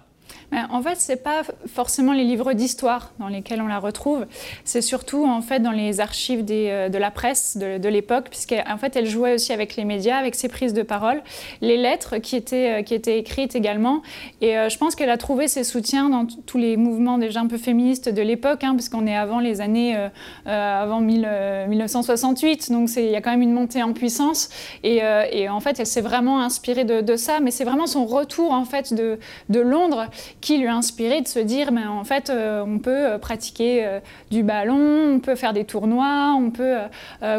En 0.53 0.83
fait, 0.83 0.97
ce 0.97 1.13
n'est 1.13 1.17
pas 1.17 1.43
forcément 1.67 2.13
les 2.13 2.25
livres 2.25 2.53
d'histoire 2.53 3.13
dans 3.19 3.29
lesquels 3.29 3.63
on 3.63 3.69
la 3.69 3.79
retrouve, 3.79 4.27
c'est 4.65 4.83
surtout 4.83 5.25
en 5.25 5.43
fait 5.43 5.61
dans 5.61 5.71
les 5.71 6.01
archives 6.01 6.45
euh, 6.51 6.89
de 6.89 6.99
la 6.99 7.11
presse 7.11 7.57
de, 7.57 7.89
l'époque, 7.89 8.29
puisqu'en 8.31 8.79
fait 8.79 8.97
elle 8.97 9.07
jouait 9.07 9.35
aussi 9.35 9.53
avec 9.53 9.77
les 9.77 9.85
médias, 9.85 10.17
avec 10.17 10.35
ses 10.35 10.49
prises 10.49 10.73
de 10.73 10.83
parole, 10.83 11.23
les 11.61 11.77
lettres 11.77 12.19
qui 12.19 12.37
étaient, 12.37 12.81
euh, 12.81 12.83
qui 12.83 12.95
étaient 12.95 13.19
écrites 13.19 13.55
également. 13.55 14.03
Et 14.41 14.57
euh, 14.57 14.69
je 14.69 14.79
pense 14.79 14.95
qu'elle 14.95 15.11
a 15.11 15.17
trouvé 15.17 15.49
ses 15.49 15.65
soutiens 15.65 16.09
dans 16.09 16.27
tous 16.47 16.59
les 16.59 16.77
mouvements 16.77 17.19
déjà 17.19 17.41
un 17.41 17.47
peu 17.47 17.59
féministes 17.59 18.09
de 18.09 18.23
l'époque, 18.23 18.65
hein, 18.65 18.75
puisqu'on 18.75 19.07
est 19.07 19.17
avant 19.17 19.41
les 19.41 19.61
années 19.61 19.97
avant 20.47 21.01
1968, 21.01 22.71
donc 22.71 22.89
il 22.97 23.05
y 23.05 23.17
a 23.17 23.21
quand 23.21 23.31
même 23.31 23.43
une 23.43 23.53
montée 23.53 23.83
en 23.83 23.93
puissance. 23.93 24.49
Et, 24.83 25.01
en 25.49 25.61
fait, 25.61 25.81
elle 25.81 25.87
s'est 25.87 26.01
vraiment 26.01 26.41
inspirée 26.43 26.85
de, 26.85 27.17
ça, 27.17 27.41
mais 27.41 27.51
c'est 27.51 27.65
vraiment 27.65 27.87
son 27.87 28.07
retour 28.07 28.53
en 28.53 28.65
fait 28.65 28.95
de, 28.95 29.19
de 29.49 29.61
Londres 29.61 30.07
qui 30.41 30.59
lui 30.59 30.67
a 30.67 30.75
inspiré 30.75 31.21
de 31.21 31.29
se 31.29 31.39
dire, 31.39 31.71
mais 31.73 31.85
en 31.85 32.05
fait, 32.05 32.31
euh, 32.31 32.65
on 32.67 32.79
peut 32.79 32.91
euh, 32.91 33.19
pratiquer 33.19 33.85
euh, 33.85 34.01
du 34.31 34.43
ballon, 34.43 35.15
on 35.15 35.21
peut 35.21 35.35
faire 35.35 35.53
des 35.53 35.65
tournois, 35.65 36.35
on 36.37 36.51
peut 36.51 36.77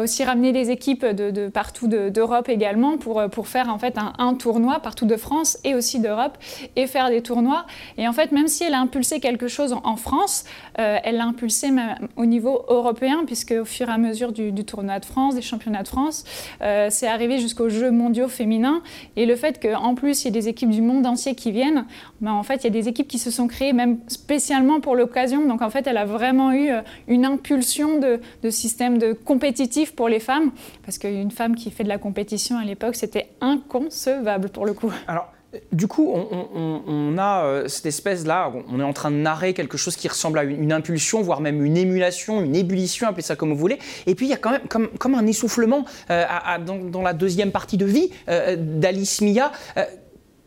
aussi 0.00 0.24
ramener 0.24 0.52
des 0.52 0.70
équipes 0.70 1.04
de, 1.04 1.48
partout 1.48 1.88
d'Europe 1.88 2.48
également 2.48 2.96
pour, 2.96 3.22
pour 3.30 3.48
faire 3.48 3.68
en 3.68 3.78
fait 3.78 3.96
un, 4.18 4.34
tournoi 4.34 4.80
partout 4.80 5.06
de 5.06 5.16
France 5.16 5.58
et 5.64 5.74
aussi 5.74 6.00
d'Europe 6.00 6.38
et 6.76 6.86
faire 6.86 7.10
des 7.10 7.22
tournois. 7.22 7.66
Et 7.98 8.06
en 8.06 8.12
fait, 8.12 8.32
même 8.32 8.48
si 8.48 8.64
elle 8.64 8.74
a 8.74 8.80
impulsé 8.80 9.20
quelque 9.20 9.48
chose 9.48 9.74
en, 9.84 9.96
France, 9.96 10.44
elle 10.76 11.16
l'a 11.16 11.24
impulsé 11.24 11.68
au 12.16 12.26
niveau 12.26 12.64
européen, 12.68 13.22
puisque 13.26 13.52
au 13.52 13.64
fur 13.64 13.88
et 13.88 13.92
à 13.92 13.98
mesure 13.98 14.32
du, 14.32 14.52
tournoi 14.64 14.98
de 14.98 15.04
France, 15.04 15.34
des 15.34 15.42
championnats 15.42 15.82
de 15.82 15.88
France, 15.88 16.24
c'est 16.60 17.08
arrivé 17.08 17.38
jusqu'aux 17.38 17.68
Jeux 17.68 17.90
mondiaux 17.90 18.28
féminins. 18.28 18.82
Et 19.16 19.26
le 19.26 19.36
fait 19.36 19.60
qu'en 19.60 19.94
plus, 19.94 20.22
il 20.22 20.26
y 20.26 20.28
ait 20.28 20.40
des 20.40 20.48
équipes 20.48 20.70
du 20.70 20.82
monde 20.82 21.06
entier 21.06 21.34
qui 21.34 21.52
viennent, 21.52 21.84
ben, 22.20 22.32
en 22.32 22.42
fait, 22.42 22.56
il 22.56 22.64
y 22.64 22.66
a 22.68 22.70
des 22.70 22.88
équipes 22.88 22.91
qui 22.92 23.18
se 23.18 23.30
sont 23.30 23.48
créées 23.48 23.72
même 23.72 23.98
spécialement 24.08 24.80
pour 24.80 24.96
l'occasion. 24.96 25.46
Donc 25.46 25.62
en 25.62 25.70
fait, 25.70 25.86
elle 25.86 25.96
a 25.96 26.04
vraiment 26.04 26.52
eu 26.52 26.70
euh, 26.70 26.80
une 27.08 27.24
impulsion 27.24 27.98
de, 27.98 28.20
système 28.50 28.98
de 28.98 29.12
compétitif 29.12 29.94
pour 29.94 30.08
les 30.08 30.20
femmes, 30.20 30.52
parce 30.84 30.98
qu'une 30.98 31.30
femme 31.30 31.54
qui 31.54 31.70
fait 31.70 31.84
de 31.84 31.88
la 31.88 31.98
compétition 31.98 32.58
à 32.58 32.64
l'époque, 32.64 32.96
c'était 32.96 33.28
inconcevable 33.40 34.48
pour 34.48 34.66
le 34.66 34.74
coup. 34.74 34.92
Alors, 35.06 35.32
du 35.70 35.86
coup, 35.86 36.10
on, 36.14 37.18
a 37.18 37.44
euh, 37.44 37.68
cette 37.68 37.84
espèce-là, 37.84 38.50
on 38.70 38.80
est 38.80 38.84
en 38.84 38.94
train 38.94 39.10
de 39.10 39.16
narrer 39.16 39.52
quelque 39.52 39.76
chose 39.76 39.96
qui 39.96 40.08
ressemble 40.08 40.38
à 40.38 40.44
une, 40.44 40.72
impulsion, 40.72 41.20
voire 41.20 41.42
même 41.42 41.62
une 41.62 41.76
émulation, 41.76 42.42
une 42.42 42.56
ébullition, 42.56 43.06
appelez 43.06 43.22
ça 43.22 43.36
comme 43.36 43.50
vous 43.50 43.58
voulez. 43.58 43.78
Et 44.06 44.14
puis 44.14 44.24
il 44.24 44.30
y 44.30 44.34
a 44.34 44.38
quand 44.38 44.50
même 44.50 44.66
comme, 44.68 44.88
comme 44.98 45.14
un 45.14 45.26
essoufflement 45.26 45.84
euh, 46.10 46.24
dans, 46.64 47.02
la 47.02 47.12
deuxième 47.12 47.50
partie 47.50 47.76
de 47.76 47.84
vie 47.84 48.10
d'Alice 48.26 49.20
Mia. 49.20 49.52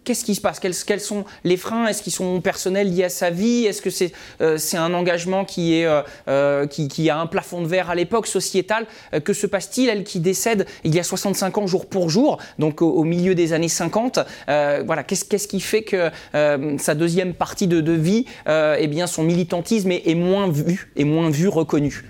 Qu'est-ce 0.06 0.24
qui 0.24 0.36
se 0.36 0.42
passe? 0.42 0.60
Quels, 0.60 1.02
sont 1.02 1.26
les 1.44 1.58
freins? 1.58 1.88
Est-ce 1.88 2.04
qu'ils 2.04 2.14
sont 2.14 2.40
personnels 2.40 2.94
liés 2.94 3.06
à 3.06 3.10
sa 3.10 3.32
vie? 3.32 3.66
Est-ce 3.66 3.82
que 3.82 3.90
c'est 3.90 4.14
euh, 4.40 4.58
un 4.74 4.94
engagement 4.94 5.48
euh, 5.58 6.04
euh, 6.28 6.68
qui, 6.68 7.10
a 7.10 7.18
un 7.18 7.26
plafond 7.26 7.64
de 7.64 7.68
verre 7.68 7.90
à 7.90 7.96
l'époque, 7.96 8.28
sociétal? 8.28 8.86
Que 9.24 9.34
se 9.34 9.48
passe-t-il? 9.48 9.90
Elle 9.90 10.04
qui 10.04 10.20
décède 10.20 10.68
il 10.84 10.94
y 10.94 11.00
a 11.00 11.04
65 11.04 11.58
ans 11.58 11.66
jour 11.66 11.88
pour 11.88 12.12
jour, 12.12 12.38
donc 12.60 12.84
au, 12.84 13.04
milieu 13.04 13.34
des 13.34 13.54
années 13.54 13.68
50. 13.68 14.20
voilà, 14.48 15.04
Qu'est-ce 15.04 15.48
qui 15.48 15.60
fait 15.60 15.82
que 15.82 16.12
sa 16.78 16.94
deuxième 16.94 17.34
partie 17.34 17.68
de, 17.68 17.92
vie, 17.92 18.26
eh 18.48 18.88
bien, 18.88 19.08
son 19.08 19.24
militantisme 19.24 19.92
est, 19.92 20.04
est 20.06 20.16
moins 20.16 20.50
vu, 20.50 20.92
est 20.96 21.04
moins 21.04 21.32
vu, 21.32 21.48
reconnu? 21.48 22.04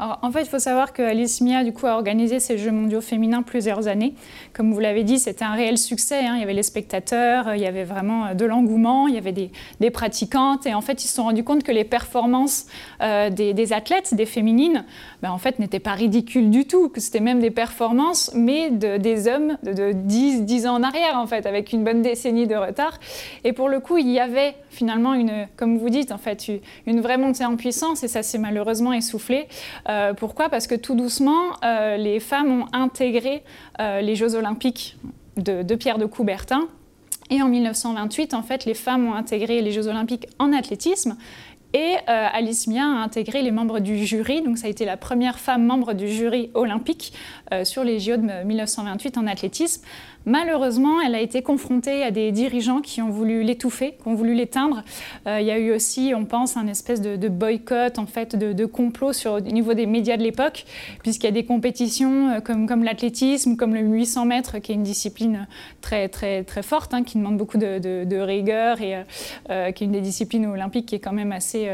En 0.00 0.32
fait, 0.32 0.42
il 0.42 0.48
faut 0.48 0.58
savoir 0.58 0.92
que 0.92 1.02
Alice 1.02 1.40
Mia 1.40 1.62
du 1.62 1.72
coup, 1.72 1.86
a 1.86 1.94
organisé 1.94 2.40
ces 2.40 2.56
Jeux 2.56 2.70
mondiaux 2.70 3.00
féminins 3.00 3.42
plusieurs 3.42 3.86
années. 3.86 4.14
Comme 4.54 4.72
vous 4.72 4.80
l'avez 4.80 5.04
dit, 5.04 5.18
c'était 5.18 5.44
un 5.44 5.52
réel 5.52 5.76
succès. 5.76 6.26
Hein. 6.26 6.34
Il 6.36 6.40
y 6.40 6.42
avait 6.42 6.54
les 6.54 6.62
spectateurs, 6.62 7.48
euh, 7.48 7.56
il 7.56 7.62
y 7.62 7.66
avait 7.66 7.84
vraiment 7.84 8.26
euh, 8.26 8.34
de 8.34 8.44
l'engouement, 8.44 9.08
il 9.08 9.14
y 9.14 9.18
avait 9.18 9.32
des, 9.32 9.90
pratiquantes. 9.90 10.66
Et 10.66 10.74
en 10.74 10.80
fait, 10.80 11.04
ils 11.04 11.08
se 11.08 11.16
sont 11.16 11.24
rendus 11.24 11.44
compte 11.44 11.62
que 11.62 11.72
les 11.72 11.84
performances 11.84 12.66
euh, 13.02 13.28
des, 13.30 13.72
athlètes, 13.72 14.14
des 14.14 14.26
féminines, 14.26 14.84
ben, 15.22 15.30
en 15.30 15.38
fait, 15.38 15.58
n'étaient 15.58 15.80
pas 15.80 15.92
ridicules 15.92 16.50
du 16.50 16.66
tout. 16.66 16.88
Que 16.88 17.00
c'était 17.00 17.20
même 17.20 17.40
des 17.40 17.50
performances, 17.50 18.30
mais 18.34 18.70
des 18.70 19.28
hommes 19.28 19.58
de, 19.62 19.92
10, 19.92 20.44
10 20.44 20.66
ans 20.66 20.74
en 20.76 20.82
arrière, 20.82 21.18
en 21.18 21.26
fait, 21.26 21.44
avec 21.46 21.72
une 21.72 21.84
bonne 21.84 22.02
décennie 22.02 22.46
de 22.46 22.54
retard. 22.54 22.98
Et 23.44 23.52
pour 23.52 23.68
le 23.68 23.80
coup, 23.80 23.98
il 23.98 24.08
y 24.08 24.20
avait 24.20 24.54
finalement 24.70 25.14
une, 25.14 25.46
comme 25.56 25.76
vous 25.78 25.90
dites, 25.90 26.12
en 26.12 26.18
fait, 26.18 26.46
une 26.86 27.00
vraie 27.00 27.18
montée 27.18 27.44
en 27.44 27.56
puissance. 27.56 28.02
Et 28.02 28.08
ça 28.08 28.22
s'est 28.22 28.38
malheureusement 28.38 28.92
essoufflé. 28.92 29.48
Euh, 29.90 30.14
pourquoi? 30.14 30.48
Parce 30.48 30.66
que 30.66 30.74
tout 30.74 30.94
doucement, 30.94 31.56
euh, 31.64 31.96
les 31.96 32.20
femmes 32.20 32.62
ont 32.62 32.66
intégré 32.72 33.42
euh, 33.80 34.00
les 34.00 34.14
Jeux 34.14 34.34
olympiques 34.34 34.96
de, 35.36 35.74
Pierre 35.74 35.98
de 35.98 36.06
Coubertin. 36.06 36.68
Et 37.30 37.42
en 37.42 37.48
1928, 37.48 38.34
en 38.34 38.42
fait, 38.42 38.64
les 38.64 38.74
femmes 38.74 39.06
ont 39.06 39.14
intégré 39.14 39.62
les 39.62 39.72
Jeux 39.72 39.88
olympiques 39.88 40.26
en 40.38 40.52
athlétisme. 40.52 41.16
Et 41.72 41.94
Alice 42.08 42.66
Mia 42.66 42.82
a 42.82 43.04
intégré 43.04 43.42
les 43.42 43.52
membres 43.52 43.78
du 43.78 44.04
jury, 44.04 44.42
donc 44.42 44.58
ça 44.58 44.66
a 44.66 44.70
été 44.70 44.84
la 44.84 44.96
première 44.96 45.38
femme 45.38 45.64
membre 45.64 45.92
du 45.92 46.08
jury 46.08 46.50
olympique 46.54 47.12
sur 47.62 47.84
les 47.84 48.00
JO 48.00 48.16
de 48.16 48.44
1928 48.44 49.18
en 49.18 49.28
athlétisme. 49.28 49.84
Malheureusement, 50.26 51.00
elle 51.00 51.14
a 51.14 51.20
été 51.20 51.40
confrontée 51.42 52.02
à 52.02 52.10
des 52.10 52.30
dirigeants 52.30 52.82
qui 52.82 53.00
ont 53.00 53.08
voulu 53.08 53.42
l'étouffer, 53.42 53.96
qui 54.00 54.08
ont 54.08 54.14
voulu 54.14 54.34
l'éteindre. 54.34 54.82
Euh, 55.26 55.40
il 55.40 55.46
y 55.46 55.50
a 55.50 55.58
eu 55.58 55.72
aussi, 55.72 56.12
on 56.14 56.26
pense, 56.26 56.58
un 56.58 56.66
espèce 56.66 57.00
de, 57.00 57.28
boycott, 57.28 57.98
en 57.98 58.06
fait, 58.06 58.36
de, 58.36 58.66
complot 58.66 59.14
sur, 59.14 59.32
au 59.32 59.40
niveau 59.40 59.72
des 59.72 59.86
médias 59.86 60.18
de 60.18 60.22
l'époque, 60.22 60.66
puisqu'il 61.02 61.26
y 61.26 61.30
a 61.30 61.32
des 61.32 61.46
compétitions 61.46 62.30
euh, 62.30 62.40
comme, 62.40 62.84
l'athlétisme, 62.84 63.56
comme 63.56 63.74
le 63.74 63.80
800 63.80 64.26
mètres, 64.26 64.58
qui 64.58 64.72
est 64.72 64.74
une 64.74 64.82
discipline 64.82 65.46
très, 65.80 66.08
très, 66.08 66.44
très 66.44 66.62
forte, 66.62 66.92
hein, 66.92 67.02
qui 67.02 67.16
demande 67.16 67.38
beaucoup 67.38 67.58
de, 67.58 68.20
rigueur 68.20 68.82
et 68.82 69.02
euh, 69.48 69.72
qui 69.72 69.84
est 69.84 69.86
une 69.86 69.92
des 69.92 70.00
disciplines 70.02 70.46
olympiques 70.46 70.86
qui 70.86 70.94
est 70.96 71.00
quand 71.00 71.12
même 71.12 71.32
assez 71.32 71.68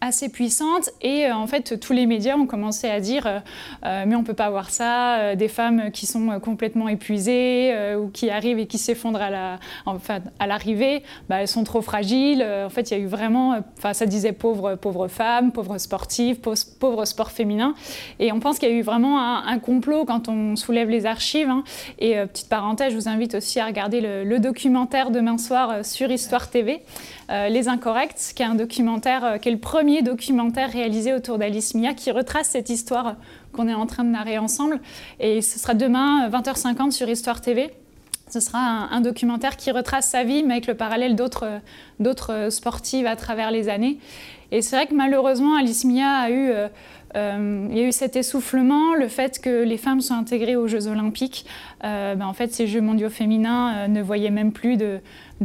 assez 0.00 0.28
puissante. 0.28 0.90
Et 1.02 1.26
euh, 1.26 1.34
en 1.34 1.46
fait 1.46 1.78
tous 1.80 1.92
les 1.92 2.06
médias 2.06 2.36
ont 2.36 2.46
commencé 2.46 2.88
à 2.88 3.00
dire 3.00 3.26
euh, 3.26 3.40
euh, 3.84 4.04
mais 4.06 4.14
on 4.14 4.24
peut 4.24 4.34
pas 4.34 4.50
voir 4.50 4.70
ça 4.70 5.34
des 5.34 5.48
femmes 5.48 5.90
qui 5.90 6.06
sont 6.06 6.40
complètement 6.40 6.88
épuisées 6.88 7.74
ou 7.96 8.08
qui 8.08 8.30
arrivent 8.30 8.58
et 8.58 8.66
qui 8.66 8.78
s'effondrent 8.78 9.20
à 9.20 9.30
la 9.30 9.58
enfin 9.86 10.20
à 10.38 10.46
l'arrivée 10.46 11.02
bah, 11.28 11.40
elles 11.40 11.48
sont 11.48 11.64
trop 11.64 11.82
fragiles. 11.82 12.42
En 12.42 12.70
fait 12.70 12.90
il 12.90 12.98
y 12.98 13.00
a 13.00 13.02
eu 13.02 13.06
vraiment 13.06 13.58
enfin 13.76 13.92
ça 13.92 14.06
disait 14.06 14.32
pauvres 14.32 14.76
pauvres 14.76 15.08
femmes 15.08 15.52
pauvres 15.52 15.78
sportives 15.78 16.38
pauvres, 16.40 17.04
sport 17.04 17.30
féminin 17.30 17.74
et 18.18 18.32
on 18.32 18.40
pense 18.40 18.58
qu'il 18.58 18.68
y 18.68 18.72
a 18.72 18.74
eu 18.74 18.82
vraiment 18.82 19.20
un, 19.20 19.58
complot 19.58 20.04
quand 20.04 20.28
on 20.28 20.56
soulève 20.56 20.88
les 20.88 21.06
archives 21.06 21.48
hein. 21.48 21.64
et 21.98 22.16
petite 22.26 22.48
parenthèse 22.48 22.92
je 22.92 22.96
vous 22.96 23.08
invite 23.08 23.34
aussi 23.34 23.60
à 23.60 23.66
regarder 23.66 24.00
le 24.00 24.38
documentaire 24.38 25.10
demain 25.10 25.38
soir 25.38 25.84
sur 25.84 26.10
Histoire 26.10 26.50
TV 26.50 26.82
Les 27.28 27.68
Incorrects 27.68 28.32
qui 28.34 28.42
est 28.42 28.46
un 28.46 28.54
documentaire 28.54 29.38
qui 29.40 29.50
est 29.50 29.52
le 29.52 29.58
premier 29.58 30.00
documentaire 30.02 30.70
réalisé 30.70 31.12
autour 31.12 31.36
d'Alice 31.36 31.74
Mia 31.74 31.92
qui 31.92 32.10
retrace 32.10 32.48
cette 32.48 32.70
histoire 32.70 33.16
qu'on 33.52 33.68
est 33.68 33.74
en 33.74 33.86
train 33.86 34.04
de 34.04 34.08
narrer 34.08 34.38
ensemble. 34.38 34.80
Et 35.20 35.42
ce 35.42 35.58
sera 35.58 35.74
demain, 35.74 36.28
20h50 36.30 36.90
sur 36.90 37.08
Histoire 37.08 37.40
TV. 37.40 37.70
Ce 38.30 38.40
sera 38.40 38.58
un, 38.58 39.00
documentaire 39.00 39.56
qui 39.56 39.70
retrace 39.70 40.08
sa 40.08 40.24
vie, 40.24 40.42
mais 40.42 40.54
avec 40.54 40.66
le 40.66 40.74
parallèle 40.74 41.16
d'autres 41.16 42.48
sportives 42.50 43.06
à 43.06 43.16
travers 43.16 43.50
les 43.50 43.68
années. 43.68 43.98
Et 44.50 44.62
c'est 44.62 44.76
vrai 44.76 44.86
que 44.86 44.94
malheureusement, 44.94 45.56
Alice 45.56 45.84
Mia 45.84 46.08
a 46.08 46.30
eu... 46.30 46.52
Euh, 47.16 47.28
euh, 47.28 47.68
il 47.70 47.78
y 47.78 47.80
a 47.80 47.84
eu 47.84 47.92
cet 47.92 48.16
essoufflement, 48.16 48.94
le 48.94 49.08
fait 49.08 49.40
que 49.40 49.62
les 49.62 49.76
femmes 49.76 50.00
soient 50.00 50.16
intégrées 50.16 50.56
aux 50.56 50.68
Jeux 50.68 50.86
Olympiques. 50.86 51.46
Euh, 51.84 52.14
ben, 52.14 52.26
en 52.26 52.32
fait, 52.32 52.52
ces 52.52 52.66
Jeux 52.66 52.80
mondiaux 52.80 53.10
féminins 53.10 53.88
ne 53.88 54.02
voyaient 54.02 54.30
même 54.30 54.52
plus 54.52 54.76
de, 54.76 55.00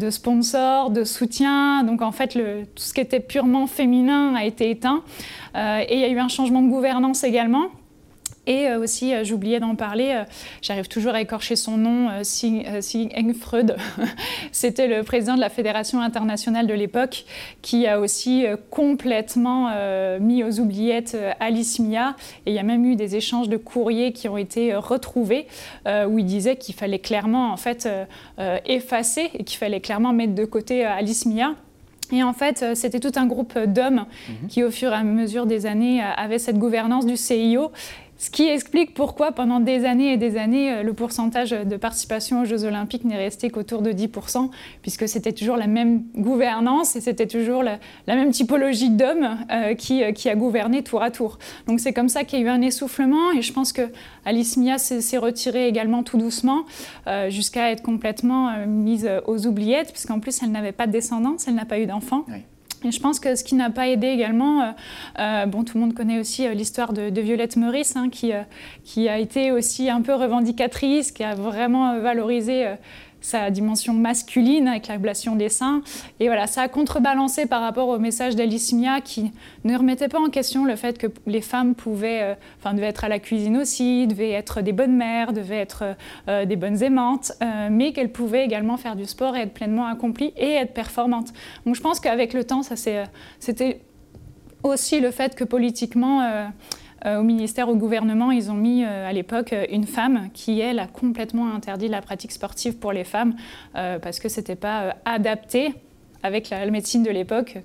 sponsors, 0.10 0.89
de 0.89 1.03
soutien. 1.03 1.84
Donc 1.84 2.01
en 2.01 2.12
fait, 2.12 2.29
tout 2.34 2.39
ce 2.75 2.93
qui 2.93 3.01
était 3.01 3.20
purement 3.20 3.67
féminin 3.67 4.36
a 4.36 4.46
été 4.46 4.70
éteint. 4.70 5.03
Euh, 5.55 5.84
et 5.88 5.96
il 5.96 6.00
y 6.00 6.05
a 6.05 6.10
eu 6.10 6.20
un 6.20 6.27
changement 6.27 6.62
de 6.62 6.70
gouvernance 6.70 7.24
également. 7.24 7.67
Et 8.45 8.67
euh, 8.67 8.79
aussi, 8.79 9.13
euh, 9.13 9.23
j'oubliais 9.23 9.59
d'en 9.59 9.75
parler, 9.75 10.23
j'arrive 10.62 10.88
toujours 10.88 11.13
à 11.13 11.21
écorcher 11.21 11.55
son 11.55 11.77
nom, 11.77 12.09
Freud. 13.39 13.75
C'était 14.51 14.88
le 14.88 15.03
président 15.03 15.35
de 15.35 15.39
la 15.39 15.50
Fédération 15.50 16.01
internationale 16.01 16.67
de 16.67 16.73
l'époque 16.73 17.25
qui 17.62 17.88
a 17.88 18.00
aussi 18.00 18.45
complètement 18.69 19.69
mis 20.19 20.43
aux 20.43 20.59
oubliettes 20.59 21.17
Alice 21.39 21.79
Mia. 21.79 22.15
Et 22.45 22.51
il 22.51 22.53
y 22.53 22.59
a 22.59 22.63
même 22.63 22.85
eu 22.85 22.95
des 22.95 23.15
échanges 23.15 23.50
de 23.50 23.57
courriers 23.57 24.12
qui 24.12 24.27
ont 24.27 24.38
été 24.38 24.75
retrouvés 24.75 25.47
où 25.85 26.19
il 26.19 26.25
disait 26.25 26.55
qu'il 26.55 26.75
fallait 26.75 27.00
clairement 27.00 27.51
en 27.51 27.57
fait 27.57 27.88
effacer 28.65 29.29
et 29.33 29.43
qu'il 29.43 29.57
fallait 29.57 29.81
clairement 29.81 30.13
mettre 30.13 30.35
de 30.35 30.45
côté 30.45 30.83
Alice 30.83 31.25
Mia. 31.25 31.55
Et 32.12 32.21
en 32.21 32.33
fait, 32.33 32.75
c'était 32.75 33.00
tout 33.00 33.13
un 33.15 33.25
groupe 33.25 33.57
d'hommes 33.57 34.05
mhm. 34.27 34.47
qui, 34.47 34.63
au 34.63 34.71
fur 34.71 34.91
et 34.91 34.95
à 34.95 35.03
mesure 35.03 35.45
des 35.45 35.65
années, 35.65 36.01
avaient 36.01 36.39
cette 36.39 36.57
gouvernance 36.57 37.05
du 37.05 37.17
CIO 37.17 37.71
ce 38.24 38.30
qui 38.30 38.48
explique 38.48 38.94
pourquoi 38.94 39.34
pendant 39.34 39.60
des 39.60 39.84
années 39.84 40.13
et 40.13 40.18
des 40.18 40.38
années, 40.38 40.82
le 40.82 40.94
pourcentage 40.94 41.50
de 41.50 41.75
participation 41.75 42.44
aux 42.44 42.46
Jeux 42.46 42.63
olympiques 42.63 43.03
n'est 43.03 43.18
resté 43.18 43.50
qu'autour 43.50 43.82
de 43.82 43.92
10%, 43.92 44.50
puisque 44.82 45.10
c'était 45.10 45.34
toujours 45.34 45.58
la 45.58 45.68
même 45.68 46.03
gouvernance 46.15 46.96
et 46.96 47.01
c'était 47.01 47.27
toujours 47.27 47.63
la, 47.63 47.80
même 48.08 48.32
typologie 48.32 48.92
d'hommes 48.92 49.39
qui, 49.77 50.03
qui, 50.13 50.30
a 50.30 50.36
gouverné 50.36 50.84
tour 50.84 51.03
à 51.03 51.12
tour. 51.12 51.38
Donc 51.68 51.82
c'est 51.82 51.92
comme 51.92 52.08
ça 52.08 52.24
qu'il 52.24 52.39
y 52.39 52.44
a 52.44 52.46
eu 52.46 52.50
un 52.50 52.62
essoufflement 52.62 53.34
et 53.34 53.42
je 53.42 53.51
pense 53.51 53.74
que 53.74 53.89
Alice 54.24 54.56
Mia 54.56 54.77
s'est 54.77 55.18
retirée 55.18 55.68
également 55.68 56.01
tout 56.01 56.18
doucement 56.18 56.63
jusqu'à 57.27 57.72
être 57.72 57.84
complètement 57.84 58.65
mise 58.65 59.10
aux 59.27 59.48
oubliettes, 59.48 59.92
puisqu'en 59.92 60.22
plus 60.22 60.42
elle 60.42 60.51
n'avait 60.51 60.72
pas 60.72 60.88
de 60.88 60.94
descendance, 60.94 61.50
elle 61.50 61.56
n'a 61.56 61.65
pas 61.65 61.77
eu 61.77 61.88
d'enfant. 61.88 62.24
Je 62.90 63.00
pense 63.00 63.20
que 63.20 63.36
ce 63.36 63.44
qui 63.44 63.56
n'a 63.56 63.70
pas 63.70 63.88
aidé 63.88 64.08
également, 64.08 64.62
euh, 64.62 64.72
euh, 65.20 65.46
bon, 65.46 65.63
tout 65.63 65.78
le 65.78 65.82
monde 65.84 65.94
connaît 65.94 66.20
aussi 66.20 66.48
euh, 66.48 66.54
l'histoire 66.54 66.94
de, 66.94 67.22
Violette 67.22 67.56
Meurice, 67.56 67.96
hein, 67.96 68.10
qui 68.10 69.08
a 69.08 69.20
été 69.20 69.52
aussi 69.52 69.90
un 69.90 70.02
peu 70.02 70.13
revendicatrice, 70.13 71.12
qui 71.12 71.24
a 71.24 71.36
vraiment 71.36 72.00
valorisé 72.00 72.75
sa 73.24 73.50
dimension 73.50 73.94
masculine 73.94 74.68
avec 74.68 74.88
l'ablation 74.88 75.36
des 75.36 75.50
seins. 75.50 75.82
Et 76.20 76.27
voilà, 76.27 76.46
ça 76.46 76.62
a 76.62 76.68
contrebalancé 76.68 77.46
par 77.46 77.62
rapport 77.62 77.88
au 77.88 77.98
message 77.98 78.36
d'Alice 78.36 78.74
Mia 78.74 79.01
qui 79.01 79.32
ne 79.63 79.75
remettait 79.75 80.10
pas 80.10 80.20
en 80.20 80.30
question 80.30 80.65
le 80.65 80.75
fait 80.75 80.98
que 80.98 81.08
les 81.25 81.42
femmes 81.42 81.74
pouvaient, 81.74 82.22
euh, 82.22 82.36
enfin, 82.60 82.75
devaient 82.75 82.88
être 82.88 83.06
à 83.06 83.10
la 83.10 83.20
cuisine 83.20 83.58
aussi, 83.58 84.06
devaient 84.08 84.32
être 84.32 84.62
des 84.62 84.74
bonnes 84.74 84.96
mères, 84.96 85.32
devaient 85.34 85.60
être 85.60 85.96
euh, 86.27 86.46
des 86.46 86.58
bonnes 86.58 86.84
aimantes, 86.84 87.32
euh, 87.42 87.70
mais 87.72 87.94
qu'elles 87.94 88.12
pouvaient 88.12 88.44
également 88.44 88.75
faire 88.75 88.96
du 88.96 89.06
sport 89.06 89.38
et 89.38 89.42
être 89.42 89.53
pleinement 89.53 89.88
accomplies 89.88 90.34
et 90.36 90.51
être 90.51 90.74
performantes. 90.74 91.34
Donc 91.65 91.75
je 91.75 91.82
pense 91.82 92.01
qu'avec 92.01 92.34
le 92.34 92.44
temps, 92.44 92.62
ça 92.62 92.75
c'était 92.75 93.82
aussi 94.63 95.00
le 95.00 95.12
fait 95.12 95.36
que 95.36 95.46
politiquement, 95.46 96.50
euh, 97.05 97.19
au 97.19 97.24
ministère, 97.24 97.69
au 97.69 97.75
gouvernement, 97.75 98.31
ils 98.31 98.50
ont 98.51 98.55
mis 98.55 98.83
euh, 98.83 99.07
à 99.07 99.13
l'époque 99.13 99.53
euh, 99.53 99.65
une 99.69 99.86
femme 99.86 100.29
qui, 100.33 100.60
elle, 100.60 100.79
a 100.79 100.88
complètement 100.88 101.53
interdit 101.53 101.88
la 101.88 102.01
pratique 102.01 102.31
sportive 102.31 102.77
pour 102.77 102.91
les 102.91 103.03
femmes 103.03 103.36
parce 103.74 104.19
que 104.19 104.29
ce 104.29 104.39
n'était 104.39 104.55
pas 104.55 104.95
adapté 105.05 105.74
avec 106.22 106.50
la 106.50 106.65
médecine 106.69 107.03
de 107.03 107.10
l'époque 107.10 107.57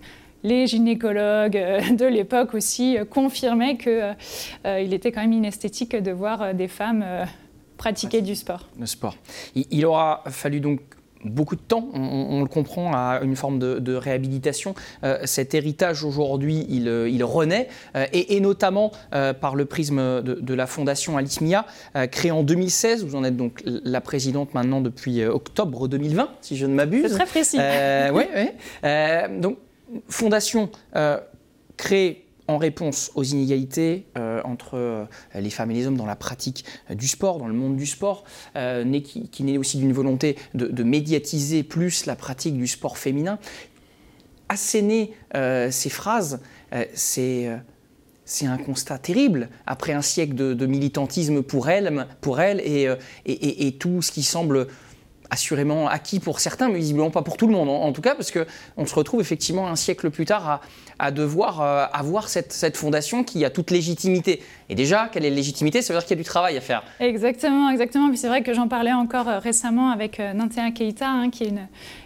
les 0.43 0.67
gynécologues 0.67 1.53
de 1.97 2.07
l'époque 2.07 2.55
aussi 2.55 2.97
confirmaient 3.11 3.77
qu'il 3.77 4.93
était 4.93 5.13
quand 5.13 5.21
même 5.21 5.33
inesthétique 5.33 5.97
de 5.97 6.11
voir 6.11 6.55
des 6.55 6.69
femmes 6.69 7.05
pratiquer 7.77 8.23
du 8.23 8.35
sport. 8.35 8.69
Le 8.79 8.87
sport. 8.87 9.17
Il 9.55 9.85
aura 9.85 10.23
fallu 10.27 10.61
donc 10.61 10.81
beaucoup 11.25 11.57
de 11.57 11.61
temps, 11.61 11.89
on, 11.95 12.41
le 12.41 12.49
comprend, 12.49 12.93
à 12.93 13.21
une 13.23 13.37
forme 13.37 13.59
de, 13.59 13.95
réhabilitation. 13.95 14.75
Euh, 15.05 15.19
cet 15.25 15.55
héritage 15.55 16.05
aujourd'hui, 16.05 16.67
il, 16.69 16.89
euh, 16.89 17.09
renaît, 17.23 17.69
euh, 17.97 18.07
et, 18.13 18.41
notamment 18.41 18.93
par 19.41 19.57
le 19.57 19.65
prisme 19.65 20.23
de, 20.23 20.55
la 20.55 20.67
fondation 20.67 21.17
Alice 21.17 21.41
Mia, 21.41 21.67
créée 22.11 22.31
en 22.31 22.43
2016. 22.43 23.05
Vous 23.05 23.17
en 23.17 23.25
êtes 23.25 23.37
donc 23.37 23.63
la 23.65 24.01
présidente 24.01 24.55
maintenant 24.55 24.81
depuis 24.81 25.25
octobre 25.25 25.89
2020, 25.89 26.29
si 26.41 26.57
je 26.57 26.67
ne 26.67 26.75
m'abuse. 26.75 27.07
C'est 27.09 27.15
très 27.15 27.27
précis. 27.27 27.59
oui, 28.13 28.25
oui. 28.35 29.41
donc, 29.41 29.59
fondation 30.09 30.71
créée 31.77 32.28
en 32.49 32.57
réponse 32.57 33.13
aux 33.15 33.23
inégalités 33.23 34.07
euh, 34.17 34.41
entre 34.43 34.71
euh, 34.75 35.05
les 35.35 35.51
femmes 35.51 35.71
et 35.71 35.75
les 35.75 35.87
hommes 35.87 35.99
dans 35.99 36.07
la 36.07 36.17
pratique 36.17 36.65
euh, 36.91 36.95
du 36.95 37.07
sport, 37.07 37.39
dans 37.39 37.47
le 37.47 37.55
monde 37.55 37.77
du 37.77 37.87
sport, 37.87 38.25
qui, 38.55 39.43
naît 39.45 39.59
aussi 39.59 39.77
d'une 39.77 39.93
volonté 39.93 40.37
de, 40.55 40.83
médiatiser 40.83 41.63
plus 41.63 42.07
la 42.07 42.17
pratique 42.17 42.57
du 42.57 42.67
sport 42.67 42.97
féminin. 42.97 43.39
Asséner 44.49 45.13
ces 45.35 45.91
phrases, 45.91 46.41
c'est 46.95 47.51
c'est 48.25 48.47
un 48.47 48.59
constat 48.59 48.99
terrible 48.99 49.49
après 49.67 49.93
un 49.93 50.03
siècle 50.03 50.35
de, 50.35 50.67
militantisme 50.67 51.43
pour 51.43 51.69
elle, 51.69 52.07
pour 52.21 52.41
elle 52.41 52.61
et, 52.61 52.89
et, 53.27 53.73
tout 53.73 54.01
ce 54.03 54.11
qui 54.11 54.23
semble 54.23 54.69
assurément 55.31 55.89
acquis 55.89 56.21
pour 56.21 56.41
certains, 56.41 56.69
mais 56.69 56.79
visiblement 56.79 57.11
pas 57.11 57.23
pour 57.23 57.37
tout 57.37 57.47
le 57.47 57.53
monde, 57.53 57.69
en, 57.69 57.93
tout 57.93 58.01
cas, 58.01 58.15
parce 58.15 58.31
qu'on 58.31 58.87
se 58.87 58.95
retrouve 58.95 59.21
effectivement 59.21 59.69
un 59.69 59.77
siècle 59.77 60.11
plus 60.11 60.25
tard 60.25 60.61
à, 60.99 61.11
devoir 61.11 61.61
euh, 61.61 61.85
avoir 61.93 62.29
cette, 62.29 62.77
fondation 62.77 63.25
qui 63.25 63.45
a 63.45 63.51
toute 63.51 63.71
légitimité. 63.71 64.43
Et 64.69 64.75
déjà, 64.75 65.09
quelle 65.13 65.25
est 65.25 65.31
la 65.31 65.37
légitimité? 65.37 65.83
Ça 65.83 65.93
veut 65.93 65.99
dire 65.99 66.07
qu'il 66.07 66.17
y 66.17 66.21
a 66.21 66.23
du 66.23 66.29
travail 66.29 66.57
à 66.57 66.61
faire. 66.61 66.83
Exactement, 67.01 67.71
exactement. 67.71 68.09
Puis 68.09 68.19
c'est 68.19 68.29
vrai 68.29 68.43
que 68.43 68.55
j'en 68.55 68.69
parlais 68.69 68.93
encore 68.93 69.29
euh, 69.29 69.39
récemment 69.39 69.91
avec 69.91 70.21
euh, 70.21 70.33
Nantea 70.33 70.71
Keita, 70.75 71.09
hein, 71.09 71.31
qui 71.31 71.45
est 71.45 71.53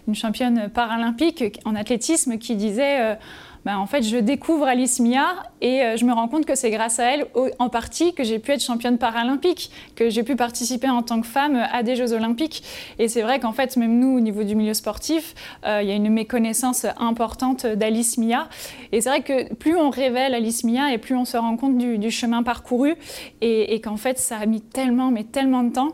une, 0.07 0.15
championne 0.15 0.69
paralympique 0.69 1.61
en 1.65 1.75
athlétisme, 1.75 2.39
qui 2.39 2.57
disait... 2.57 3.17
Bah, 3.65 3.79
en 3.79 3.87
fait, 3.87 4.03
je 4.03 4.17
découvre 4.17 4.67
Alice 4.67 4.99
Mia 4.99 5.45
et 5.61 5.83
euh, 5.83 5.97
je 5.97 6.05
me 6.05 6.13
rends 6.13 6.27
compte 6.27 6.47
que 6.47 6.57
c'est 6.57 6.71
grâce 6.71 6.99
à 6.99 7.05
elle, 7.05 7.27
en 7.59 7.69
partie, 7.69 8.13
que 8.13 8.25
j'ai 8.25 8.41
pu 8.41 8.51
être 8.51 8.63
championne 8.63 8.99
paralympique, 8.99 9.71
que 9.95 10.11
j'ai 10.11 10.25
pu 10.25 10.35
participer 10.35 10.89
en 10.89 11.03
tant 11.03 11.21
que 11.21 11.27
femme 11.27 11.57
à 11.73 11.83
des 11.83 11.95
Jeux 11.95 12.13
olympiques. 12.13 12.65
Et 12.99 13.07
c'est 13.07 13.23
vrai 13.23 13.39
qu'en 13.39 13.53
fait, 13.53 13.77
même 13.77 14.01
nous, 14.01 14.17
au 14.17 14.21
niveau 14.21 14.43
du 14.43 14.57
milieu 14.57 14.75
sportif, 14.75 15.35
euh, 15.65 15.81
il 15.83 15.89
y 15.89 15.93
a 15.93 15.95
une 15.95 16.11
méconnaissance 16.11 16.87
importante 16.99 17.67
d'Alice 17.67 18.19
Mia. 18.19 18.49
Et 18.91 19.01
c'est 19.01 19.11
vrai 19.11 19.23
que 19.23 19.55
plus 19.55 19.77
on 19.77 19.91
révèle 19.91 20.35
Alice 20.35 20.65
Mia 20.65 20.93
et 20.93 20.99
plus 20.99 21.15
on 21.15 21.25
se 21.25 21.37
rend 21.37 21.57
compte 21.57 21.79
du, 21.79 22.11
chemin 22.11 22.43
parcouru 22.43 22.95
et, 23.41 23.75
et 23.75 23.81
qu'en 23.81 23.97
fait, 23.97 24.19
ça 24.19 24.39
a 24.39 24.47
mis 24.47 24.61
tellement, 24.61 25.11
mais 25.11 25.25
tellement 25.25 25.63
de 25.63 25.73
temps 25.73 25.93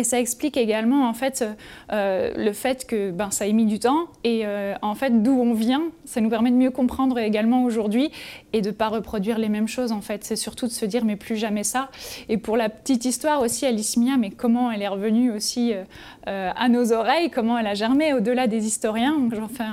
et 0.00 0.04
ça 0.04 0.18
explique 0.18 0.56
également 0.56 1.08
en 1.08 1.12
fait 1.12 1.44
euh, 1.92 2.32
le 2.34 2.52
fait 2.52 2.86
que 2.86 3.10
ben, 3.10 3.30
ça 3.30 3.46
ait 3.46 3.52
mis 3.52 3.66
du 3.66 3.78
temps 3.78 4.06
et 4.24 4.46
euh, 4.46 4.74
en 4.80 4.94
fait 4.94 5.22
d'où 5.22 5.32
on 5.32 5.52
vient, 5.52 5.82
ça 6.06 6.22
nous 6.22 6.30
permet 6.30 6.50
de 6.50 6.56
mieux 6.56 6.70
comprendre 6.70 7.18
également 7.18 7.64
aujourd'hui 7.64 8.10
et 8.54 8.62
de 8.62 8.68
ne 8.68 8.74
pas 8.74 8.88
reproduire 8.88 9.38
les 9.38 9.50
mêmes 9.50 9.68
choses 9.68 9.92
en 9.92 10.00
fait. 10.00 10.24
C'est 10.24 10.36
surtout 10.36 10.66
de 10.66 10.72
se 10.72 10.86
dire 10.86 11.04
mais 11.04 11.16
plus 11.16 11.36
jamais 11.36 11.64
ça. 11.64 11.90
Et 12.30 12.38
pour 12.38 12.56
la 12.56 12.70
petite 12.70 13.04
histoire 13.04 13.42
aussi, 13.42 13.66
Alice 13.66 13.98
Mia, 13.98 14.16
mais 14.16 14.30
comment 14.30 14.70
elle 14.72 14.80
est 14.80 14.88
revenue 14.88 15.30
aussi 15.30 15.74
euh, 15.74 16.50
à 16.56 16.68
nos 16.70 16.92
oreilles, 16.92 17.30
comment 17.30 17.58
elle 17.58 17.66
a 17.66 17.74
germé 17.74 18.14
au-delà 18.14 18.46
des 18.46 18.66
historiens. 18.66 19.18
Donc 19.18 19.34
j'en 19.34 19.48
fais 19.48 19.64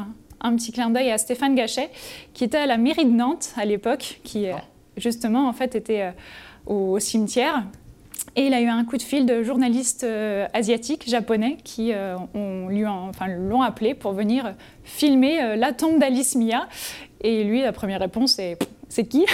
un, 0.41 0.55
petit 0.57 0.73
clin 0.73 0.89
d'œil 0.89 1.09
à 1.09 1.17
Stéphane 1.17 1.55
Gachet 1.55 1.89
qui 2.33 2.43
était 2.43 2.57
à 2.57 2.65
la 2.65 2.77
mairie 2.77 3.05
de 3.05 3.11
Nantes 3.11 3.53
à 3.55 3.63
l'époque, 3.63 4.19
qui 4.25 4.47
ah. 4.49 4.61
justement 4.97 5.47
en 5.47 5.53
fait 5.53 5.73
était 5.75 6.11
au 6.65 6.99
cimetière 6.99 7.63
et 8.37 8.45
il 8.45 8.53
a 8.53 8.61
eu 8.61 8.67
un 8.67 8.85
coup 8.85 8.97
de 8.97 9.01
fil 9.01 9.25
de 9.25 9.41
journalistes 9.41 10.03
euh, 10.03 10.45
asiatiques, 10.53 11.09
japonais, 11.09 11.57
qui 11.63 11.91
euh, 11.91 12.15
lui 12.69 12.85
enfin, 12.85 13.27
l'ont 13.27 13.63
appelé 13.63 13.95
pour 13.95 14.11
venir 14.13 14.53
filmer 14.83 15.41
euh, 15.41 15.55
la 15.55 15.73
tombe 15.73 15.99
d'Alice 15.99 16.35
Mia. 16.35 16.67
Et 17.21 17.43
lui, 17.43 17.63
la 17.63 17.71
première 17.71 17.99
réponse 17.99 18.37
est 18.37 18.59
c'est 18.89 19.05
qui 19.05 19.25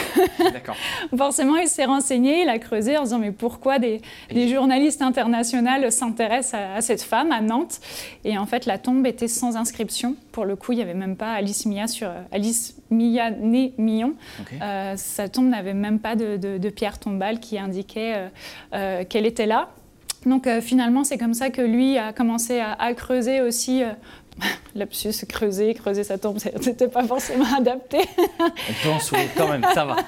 Forcément, 1.18 1.58
il 1.58 1.68
s'est 1.68 1.86
renseigné, 1.86 2.42
il 2.42 2.50
a 2.50 2.58
creusé 2.60 2.98
en 2.98 3.04
disant 3.04 3.20
mais 3.20 3.32
pourquoi 3.32 3.80
des, 3.80 4.02
journalistes 4.48 5.02
internationaux 5.02 5.90
s'intéressent 5.90 6.60
à, 6.76 6.82
cette 6.82 7.02
femme 7.02 7.32
à 7.32 7.42
Nantes? 7.42 7.80
Et 8.24 8.38
en 8.38 8.46
fait, 8.46 8.66
la 8.66 8.78
tombe 8.78 9.06
était 9.06 9.28
sans 9.28 9.56
inscription. 9.56 10.16
Pour 10.32 10.46
le 10.46 10.56
coup, 10.56 10.72
il 10.72 10.78
n'y 10.78 10.82
avait 10.82 10.94
même 10.94 11.16
pas 11.16 11.34
Alice 11.34 11.66
Mia 11.66 11.88
sur 11.88 12.10
Alice 12.32 12.76
Mia 12.90 13.32
née 13.32 13.74
Millon. 13.78 14.14
Euh, 14.62 14.94
sa 14.98 15.30
tombe 15.30 15.50
n'avait 15.50 15.74
même 15.74 16.00
pas 16.00 16.16
de, 16.16 16.70
pierre 16.70 16.98
tombale 16.98 17.40
qui 17.40 17.60
indiquait 17.60 18.14
euh, 18.16 18.28
euh, 18.74 19.04
qu'elle 19.06 19.26
était 19.26 19.46
là. 19.46 19.70
Donc 20.26 20.48
finalement, 20.62 21.04
c'est 21.04 21.18
comme 21.18 21.34
ça 21.34 21.50
que 21.50 21.62
lui 21.62 21.98
a 21.98 22.14
commencé 22.14 22.62
à 22.62 22.94
creuser 22.94 23.42
aussi 23.42 23.84
Lapsus, 24.76 25.26
creuser, 25.28 25.74
creuser 25.74 26.04
sa 26.04 26.18
tombe, 26.18 26.38
c'était 26.62 26.88
pas 26.88 27.04
forcément 27.04 27.46
adapté. 27.56 28.00
On 28.40 28.84
peut 28.84 28.90
en 28.90 29.00
sourire 29.00 29.30
quand 29.38 29.48
même, 29.48 29.66
ça 29.74 29.86
va. 29.86 29.98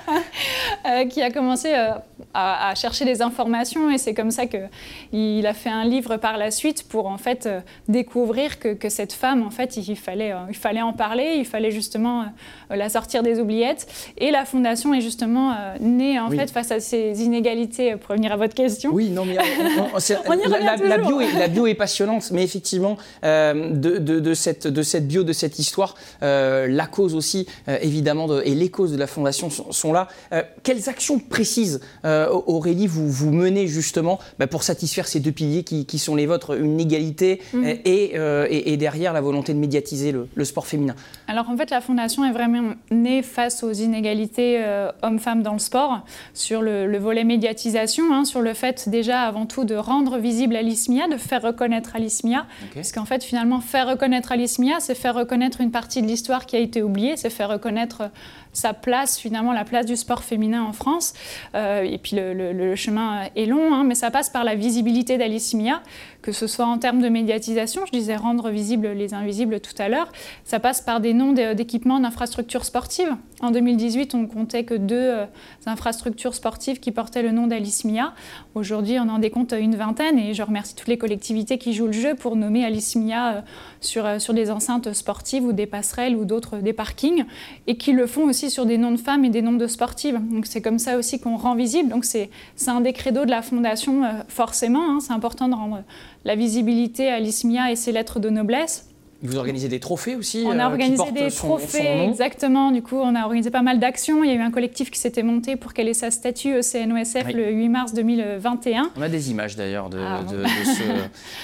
Euh, 0.87 1.05
qui 1.05 1.21
a 1.21 1.31
commencé 1.31 1.73
euh, 1.73 1.91
à, 2.33 2.75
chercher 2.75 3.05
des 3.05 3.23
informations 3.23 3.89
et 3.89 3.97
c'est 3.97 4.13
comme 4.13 4.29
ça 4.29 4.45
qu'il 4.45 5.47
a 5.47 5.53
fait 5.53 5.69
un 5.69 5.83
livre 5.83 6.17
par 6.17 6.37
la 6.37 6.51
suite 6.51 6.87
pour 6.87 7.07
en 7.07 7.17
fait 7.17 7.47
euh, 7.47 7.59
découvrir 7.87 8.59
que, 8.59 8.89
cette 8.89 9.13
femme, 9.13 9.41
en 9.41 9.49
fait, 9.49 9.77
il 9.77 9.95
fallait, 9.95 10.33
il 10.49 10.55
fallait 10.55 10.81
en 10.81 10.93
parler, 10.93 11.35
il 11.37 11.45
fallait 11.45 11.71
justement 11.71 12.25
la 12.69 12.89
sortir 12.89 13.23
des 13.23 13.39
oubliettes. 13.39 13.87
Et 14.17 14.29
la 14.29 14.45
fondation 14.45 14.93
est 14.93 15.01
justement 15.01 15.55
née 15.79 16.19
en 16.19 16.29
fait 16.29 16.51
face 16.51 16.71
à 16.71 16.79
ces 16.79 17.23
inégalités, 17.23 17.95
pour 17.95 18.11
revenir 18.11 18.31
à 18.31 18.37
votre 18.37 18.53
question. 18.53 18.91
Oui, 18.93 19.09
non, 19.09 19.25
mais 19.25 19.35
la, 19.35 20.97
bio 20.97 21.19
est, 21.19 21.33
la, 21.33 21.47
bio 21.47 21.65
est, 21.65 21.73
passionnante, 21.73 22.29
mais 22.31 22.43
effectivement, 22.43 22.97
de 23.23 23.95
de, 23.99 24.33
cette, 24.33 24.54
de 24.63 24.81
cette 24.81 25.07
bio, 25.07 25.23
de 25.23 25.33
cette 25.33 25.59
histoire. 25.59 25.95
Euh, 26.23 26.67
la 26.67 26.87
cause 26.87 27.15
aussi, 27.15 27.47
euh, 27.67 27.77
évidemment, 27.81 28.27
et 28.41 28.55
les 28.55 28.69
causes 28.69 28.91
de 28.91 28.97
la 28.97 29.07
Fondation 29.07 29.49
sont, 29.49 29.93
là. 29.93 30.07
Euh, 30.31 30.43
quelles 30.63 30.89
actions 30.89 31.19
précises, 31.19 31.81
Aurélie, 32.03 32.87
vous, 32.87 33.09
vous 33.09 33.31
menez 33.31 33.67
justement 33.67 34.19
bah, 34.39 34.47
pour 34.47 34.63
satisfaire 34.63 35.07
ces 35.07 35.19
deux 35.19 35.31
piliers 35.31 35.63
qui, 35.63 35.85
qui 35.85 35.99
sont 35.99 36.15
les 36.15 36.25
vôtres, 36.25 36.57
une 36.57 36.79
égalité 36.79 37.41
mhm. 37.53 37.65
et, 37.85 38.15
et, 38.15 38.77
derrière 38.77 39.13
la 39.13 39.21
volonté 39.21 39.53
de 39.53 39.59
médiatiser 39.59 40.11
le, 40.11 40.45
sport 40.45 40.67
féminin? 40.67 40.95
Alors 41.27 41.49
en 41.49 41.57
fait, 41.57 41.69
la 41.69 41.81
Fondation 41.81 42.23
est 42.25 42.31
vraiment 42.31 42.73
née 42.91 43.21
face 43.21 43.63
aux 43.63 43.71
inégalités 43.71 44.63
hommes-femmes 45.01 45.43
dans 45.43 45.53
le 45.53 45.59
sport, 45.59 46.01
sur 46.33 46.61
le, 46.61 46.97
volet 46.97 47.23
médiatisation, 47.23 48.13
hein, 48.13 48.25
sur 48.25 48.41
le 48.41 48.53
fait 48.53 48.89
déjà 48.89 49.21
avant 49.21 49.45
tout 49.45 49.65
de 49.65 49.75
rendre 49.75 50.17
visible 50.17 50.55
Alice 50.55 50.89
Mia, 50.89 51.07
de 51.07 51.17
faire 51.17 51.41
reconnaître 51.41 51.95
Alice 51.95 52.23
Mia, 52.23 52.45
parce 52.73 52.91
qu'en 52.91 53.05
fait 53.05 53.23
finalement 53.23 53.61
faire 53.61 53.87
reconnaître 53.87 54.05
reconnaître 54.05 54.31
Alice 54.31 54.44
C'est 54.79 54.95
faire 54.95 55.15
reconnaître 55.15 55.61
une 55.61 55.71
partie 55.71 56.01
de 56.01 56.07
l'histoire 56.07 56.45
qui 56.45 56.55
a 56.55 56.59
été 56.59 56.81
oubliée, 56.83 57.17
c'est 57.17 57.29
faire 57.29 57.49
reconnaître 57.49 58.09
sa 58.55 58.73
place, 58.73 59.19
finalement, 59.19 59.53
la 59.53 59.65
place 59.65 59.85
du 59.85 59.95
sport 59.95 60.23
féminin 60.23 60.63
en 60.63 60.73
France. 60.73 61.13
et 61.53 61.99
puis 62.01 62.15
le, 62.15 62.75
chemin 62.75 63.23
est 63.35 63.45
long, 63.45 63.73
hein, 63.73 63.83
mais 63.83 63.95
ça 63.95 64.11
passe 64.11 64.29
par 64.29 64.43
la 64.43 64.55
visibilité 64.55 65.17
d'Alice 65.17 65.53
Mia, 65.53 65.81
que 66.21 66.31
ce 66.31 66.47
soit 66.47 66.65
en 66.65 66.77
termes 66.77 67.01
de 67.01 67.09
médiatisation, 67.09 67.85
je 67.85 67.91
disais 67.91 68.15
rendre 68.15 68.49
visibles 68.49 68.87
les 68.87 69.13
invisibles 69.13 69.59
tout 69.59 69.75
à 69.77 69.89
l'heure, 69.89 70.11
ça 70.43 70.59
passe 70.59 70.81
par 70.81 70.99
des 70.99 71.13
noms 71.13 71.33
d'équipements 71.33 71.99
d'infrastructures 71.99 72.65
sportives. 72.65 73.15
En 73.41 73.51
2018, 73.51 74.15
on 74.15 74.27
comptait 74.27 74.63
que 74.63 74.73
deux 74.73 74.95
euh, 74.95 75.25
infrastructures 75.65 76.33
sportives 76.33 76.79
qui 76.79 76.91
portaient 76.91 77.21
le 77.21 77.31
nom 77.31 77.47
d'Alice 77.47 77.83
Mia. 77.83 78.13
Aujourd'hui, 78.55 78.97
on 78.99 79.09
en 79.09 79.19
décompte 79.19 79.53
une 79.59 79.75
vingtaine 79.75 80.17
et 80.17 80.33
je 80.33 80.41
remercie 80.41 80.75
toutes 80.75 80.87
les 80.87 80.97
collectivités 80.97 81.57
qui 81.57 81.73
jouent 81.73 81.87
le 81.87 81.91
jeu 81.91 82.15
pour 82.15 82.35
nommer 82.35 82.63
Alice 82.63 82.95
Mia 82.95 83.35
euh, 83.35 83.41
sur, 83.81 84.05
euh, 84.05 84.19
sur 84.19 84.33
des 84.33 84.51
enceintes 84.51 84.93
sportives 84.93 85.43
ou 85.43 85.51
des 85.51 85.65
passerelles 85.67 86.15
ou 86.15 86.25
d'autres 86.25 86.57
des 86.57 86.73
parkings 86.73 87.25
et 87.67 87.77
qui 87.77 87.91
le 87.91 88.07
font 88.07 88.23
aussi 88.23 88.44
sur 88.49 88.65
des 88.65 88.77
noms 88.77 88.91
de 88.91 88.97
femmes 88.97 89.25
et 89.25 89.29
des 89.29 89.41
noms 89.41 89.53
de 89.53 89.67
sportives. 89.67 90.19
Donc 90.31 90.45
c'est 90.45 90.61
comme 90.61 90.79
ça 90.79 90.97
aussi 90.97 91.19
qu'on 91.19 91.37
rend 91.37 91.55
visible. 91.55 91.89
Donc 91.89 92.05
c'est 92.05 92.29
un 92.67 92.81
des 92.81 92.93
credos 92.93 93.25
de 93.25 93.31
la 93.31 93.41
fondation 93.41 94.03
forcément. 94.27 94.89
Hein. 94.89 94.99
c'est 94.99 95.13
important 95.13 95.47
de 95.47 95.55
rendre 95.55 95.83
la 96.23 96.35
visibilité 96.35 97.09
à 97.09 97.19
l'ISMIA 97.19 97.71
et 97.71 97.75
ses 97.75 97.91
lettres 97.91 98.19
de 98.19 98.29
noblesse. 98.29 98.89
Vous 99.25 99.37
organisez 99.37 99.69
des 99.69 99.79
trophées 99.79 100.15
aussi 100.15 100.43
On 100.45 100.59
a 100.59 100.65
euh, 100.65 100.69
organisé 100.69 101.11
des 101.11 101.31
trophées, 101.31 102.03
exactement. 102.03 102.71
Du 102.71 102.81
coup, 102.81 102.97
on 102.97 103.15
a 103.15 103.23
organisé 103.23 103.49
pas 103.49 103.61
mal 103.61 103.79
d'actions. 103.79 104.23
Il 104.23 104.29
y 104.29 104.33
a 104.33 104.35
eu 104.35 104.41
un 104.41 104.51
collectif 104.51 104.91
qui 104.91 104.99
s'était 104.99 105.23
monté 105.23 105.55
pour 105.55 105.73
qu'elle 105.73 105.87
ait 105.87 105.93
sa 105.93 106.11
statue 106.11 106.57
au 106.57 106.61
CNOSF 106.61 107.33
le 107.33 107.51
8 107.51 107.69
mars 107.69 107.93
2021. 107.93 108.91
On 108.95 109.01
a 109.01 109.09
des 109.09 109.31
images 109.31 109.55
d'ailleurs 109.55 109.89
de, 109.89 109.99
ah, 109.99 110.21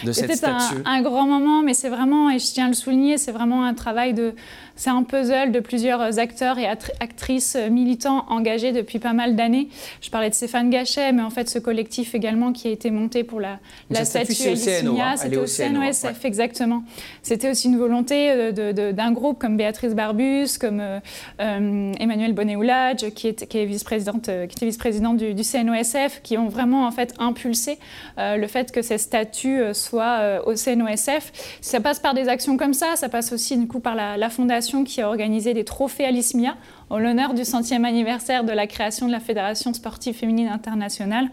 de, 0.06 0.12
cette 0.12 0.36
statue. 0.36 0.76
C'était 0.76 0.88
un, 0.88 0.92
un, 0.92 1.02
grand 1.02 1.26
moment, 1.26 1.64
mais 1.64 1.74
c'est 1.74 1.90
vraiment, 1.90 2.30
et 2.30 2.40
je 2.40 2.46
tiens 2.52 2.66
à 2.66 2.70
le 2.70 2.74
souligner, 2.74 3.18
c'est 3.18 3.32
vraiment 3.32 3.64
un 3.64 3.74
travail 3.74 4.14
de, 4.14 4.34
c'est 4.82 4.90
un 4.90 5.04
puzzle 5.04 5.52
de 5.52 5.60
plusieurs 5.60 6.18
acteurs 6.18 6.58
et 6.58 6.66
actrices 6.66 7.56
militants 7.70 8.26
engagés 8.30 8.72
depuis 8.72 8.98
pas 8.98 9.14
mal 9.14 9.36
d'années. 9.36 9.68
Je 10.02 10.10
parlais 10.10 10.32
de 10.32 10.34
Stéphane 10.34 10.72
Gachet, 10.72 11.12
mais 11.12 11.22
en 11.22 11.30
fait, 11.30 11.48
ce 11.48 11.60
collectif 11.60 12.16
également 12.16 12.52
qui 12.52 12.68
a 12.68 12.72
été 12.72 12.90
monté 12.90 13.24
pour 13.24 13.40
la, 13.40 13.60
la 13.92 14.06
statue 14.06 14.34
C'était 14.34 15.38
au 15.38 15.46
CNOSF, 15.46 16.26
exactement. 16.26 16.82
C'était 17.22 17.52
aussi 17.52 17.68
une 17.68 17.78
volonté 17.78 18.32
euh, 18.32 18.92
d'un 18.92 19.12
groupe 19.12 19.38
comme 19.38 19.56
Béatrice 19.56 19.94
Barbus, 19.94 20.58
comme 20.60 20.80
euh, 20.80 21.00
euh, 21.40 21.94
Emmanuel 22.00 22.34
Bonnet-Oulage, 22.34 23.12
qui, 23.14 23.28
est, 23.28 23.48
qui, 23.48 23.60
est 23.60 23.66
vice-présidente, 23.66 24.26
qui 24.26 24.56
était 24.56 24.66
vice-présidente 24.66 25.18
du, 25.18 25.36
du, 25.36 25.44
CNOSF, 25.44 26.22
qui 26.24 26.40
ont 26.40 26.48
vraiment 26.48 26.88
en 26.88 26.92
fait 26.92 27.14
impulsé 27.20 27.78
le 28.18 28.48
fait 28.48 28.72
que 28.72 28.82
ces 28.82 28.98
statues 28.98 29.62
soient 29.74 30.42
au 30.48 30.56
CNOSF. 30.56 31.60
Ça 31.62 31.80
passe 31.80 32.00
par 32.00 32.16
des 32.16 32.30
actions 32.30 32.58
comme 32.58 32.74
ça, 32.74 32.96
ça 32.96 33.10
passe 33.10 33.32
aussi 33.32 33.58
du 33.58 33.68
coup 33.68 33.80
par 33.80 33.94
la, 33.94 34.18
la 34.18 34.30
fondation 34.32 34.71
qui 34.84 35.02
a 35.02 35.08
organisé 35.08 35.54
des 35.54 35.64
trophées 35.64 36.06
Alismia 36.06 36.56
en 36.90 36.98
l'honneur 36.98 37.34
du 37.34 37.46
centième 37.46 37.86
anniversaire 37.86 38.44
de 38.44 38.52
la 38.52 38.68
création 38.68 39.08
de 39.08 39.12
la 39.12 39.20
Fédération 39.20 39.74
sportive 39.74 40.16
féminine 40.16 40.48
internationale. 40.48 41.30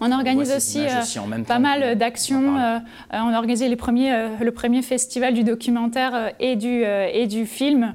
On 0.00 0.12
organise 0.12 0.52
aussi, 0.52 0.80
euh, 0.80 1.44
pas 1.46 1.58
mal 1.58 1.96
d'actions. 1.96 2.58
Euh, 2.58 2.78
on 3.12 3.28
a 3.28 3.38
organisé 3.38 3.68
les 3.68 3.76
premiers, 3.76 4.12
euh, 4.12 4.28
le 4.40 4.50
premier 4.50 4.82
festival 4.82 5.34
du 5.34 5.44
documentaire 5.44 6.32
et, 6.40 6.56
du, 6.56 6.82
et 6.84 7.26
du 7.26 7.46
film. 7.46 7.94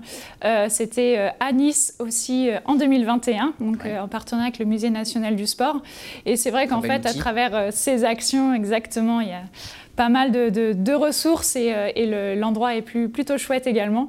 C'était 0.69 1.31
à 1.39 1.51
Nice 1.51 1.95
aussi 1.99 2.49
en 2.65 2.75
2021, 2.75 3.53
donc 3.59 3.85
en 3.85 4.07
partenariat 4.07 4.47
avec 4.47 4.59
le 4.59 4.65
Musée 4.65 4.89
national 4.89 5.35
du 5.35 5.47
sport. 5.47 5.81
Et 6.25 6.35
c'est 6.35 6.51
vrai 6.51 6.67
qu'en 6.67 6.81
fait, 6.81 7.05
à 7.05 7.13
travers 7.13 7.71
ces 7.71 8.03
actions, 8.05 8.53
exactement, 8.53 9.21
il 9.21 9.29
y 9.29 9.33
a 9.33 9.43
pas 9.99 10.07
mal 10.07 10.31
de, 10.31 10.93
ressources 10.93 11.57
et, 11.57 11.73
euh, 11.73 12.33
l'endroit 12.33 12.73
est 12.73 12.81
plus, 12.81 13.09
plutôt 13.09 13.37
chouette 13.37 13.67
également. 13.67 14.07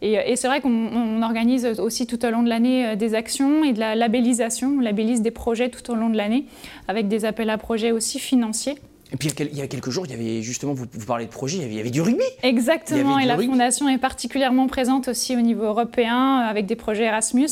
Et, 0.00 0.12
et 0.12 0.36
c'est 0.36 0.46
vrai 0.46 0.60
qu'on 0.60 1.20
organise 1.20 1.66
aussi 1.80 2.06
tout 2.06 2.24
au 2.24 2.30
long 2.30 2.44
de 2.44 2.48
l'année 2.48 2.86
euh, 2.86 2.94
des 2.94 3.16
actions 3.16 3.64
et 3.64 3.72
de 3.72 3.80
la 3.80 3.96
labellisation. 3.96 4.76
On 4.78 4.80
labellise 4.80 5.20
des 5.20 5.32
projets 5.32 5.68
tout 5.68 5.90
au 5.90 5.96
long 5.96 6.10
de 6.10 6.16
l'année 6.16 6.44
avec 6.86 7.08
des 7.08 7.24
appels 7.24 7.50
à 7.50 7.58
projets 7.58 7.90
aussi 7.90 8.20
financiers. 8.20 8.76
Et 9.12 9.16
puis 9.16 9.28
il 9.38 9.58
y 9.58 9.60
a 9.60 9.66
quelques 9.66 9.90
jours, 9.90 10.06
il 10.06 10.12
y 10.12 10.14
avait 10.14 10.42
justement, 10.42 10.72
vous, 10.72 10.86
parlez 11.06 11.26
de 11.26 11.30
projet, 11.30 11.58
il 11.58 11.74
y 11.74 11.80
avait, 11.80 11.90
du 11.90 12.00
rugby. 12.00 12.24
Exactement, 12.42 13.18
et 13.18 13.26
la 13.26 13.36
Fondation 13.36 13.88
est 13.88 13.98
particulièrement 13.98 14.66
présente 14.66 15.08
aussi 15.08 15.36
au 15.36 15.40
niveau 15.40 15.64
européen 15.64 16.40
euh, 16.40 16.50
avec 16.50 16.66
des 16.66 16.76
projets 16.76 17.04
Erasmus. 17.04 17.48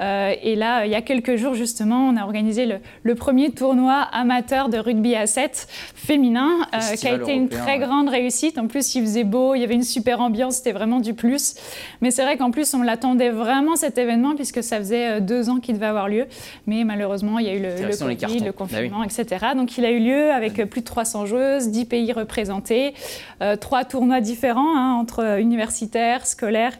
Euh, 0.00 0.32
et 0.42 0.54
là, 0.54 0.86
il 0.86 0.92
y 0.92 0.94
a 0.94 1.02
quelques 1.02 1.36
jours 1.36 1.54
justement, 1.54 2.08
on 2.08 2.16
a 2.16 2.22
organisé 2.22 2.66
le, 3.02 3.14
premier 3.14 3.50
tournoi 3.50 3.94
amateur 3.94 4.68
de 4.68 4.78
rugby 4.78 5.14
à 5.14 5.26
7 5.26 5.68
féminin, 5.94 6.66
euh, 6.74 6.96
qui 6.96 7.08
a 7.08 7.14
été 7.14 7.32
une 7.32 7.48
très 7.48 7.78
grande 7.78 8.08
réussite. 8.08 8.58
En 8.58 8.68
plus, 8.68 8.94
il 8.94 9.02
faisait 9.02 9.24
beau, 9.24 9.54
il 9.54 9.60
y 9.60 9.64
avait 9.64 9.74
une 9.74 9.82
super 9.82 10.20
ambiance, 10.20 10.56
c'était 10.56 10.72
vraiment 10.72 11.00
du 11.00 11.14
plus. 11.14 11.56
Mais 12.00 12.10
c'est 12.10 12.22
vrai 12.22 12.36
qu'en 12.36 12.50
plus, 12.50 12.74
on 12.74 12.82
l'attendait 12.82 13.30
vraiment 13.30 13.76
cet 13.76 13.98
événement 13.98 14.34
puisque 14.34 14.62
ça 14.62 14.78
faisait 14.78 15.20
deux 15.20 15.50
ans 15.50 15.58
qu'il 15.58 15.74
devait 15.74 15.86
avoir 15.86 16.08
lieu. 16.08 16.26
Mais 16.66 16.84
malheureusement, 16.84 17.38
il 17.38 17.46
y 17.46 17.48
a 17.48 17.54
eu 17.54 17.62
le, 17.62 17.74
le 17.88 17.96
Covid, 17.96 18.38
le 18.38 18.44
bah 18.46 18.52
confinement, 18.52 19.04
etc. 19.04 19.46
Donc 19.56 19.76
il 19.78 19.84
a 19.84 19.90
eu 19.90 20.00
lieu 20.00 20.30
avec 20.30 20.54
plus 20.68 20.80
de 20.80 20.91
300 20.92 21.24
joueuses, 21.24 21.68
10 21.68 21.86
pays 21.86 22.12
représentés, 22.12 22.92
euh, 23.40 23.56
trois 23.56 23.86
tournois 23.86 24.20
différents 24.20 24.76
hein, 24.76 24.92
entre 24.92 25.40
universitaires, 25.40 26.26
scolaires 26.26 26.74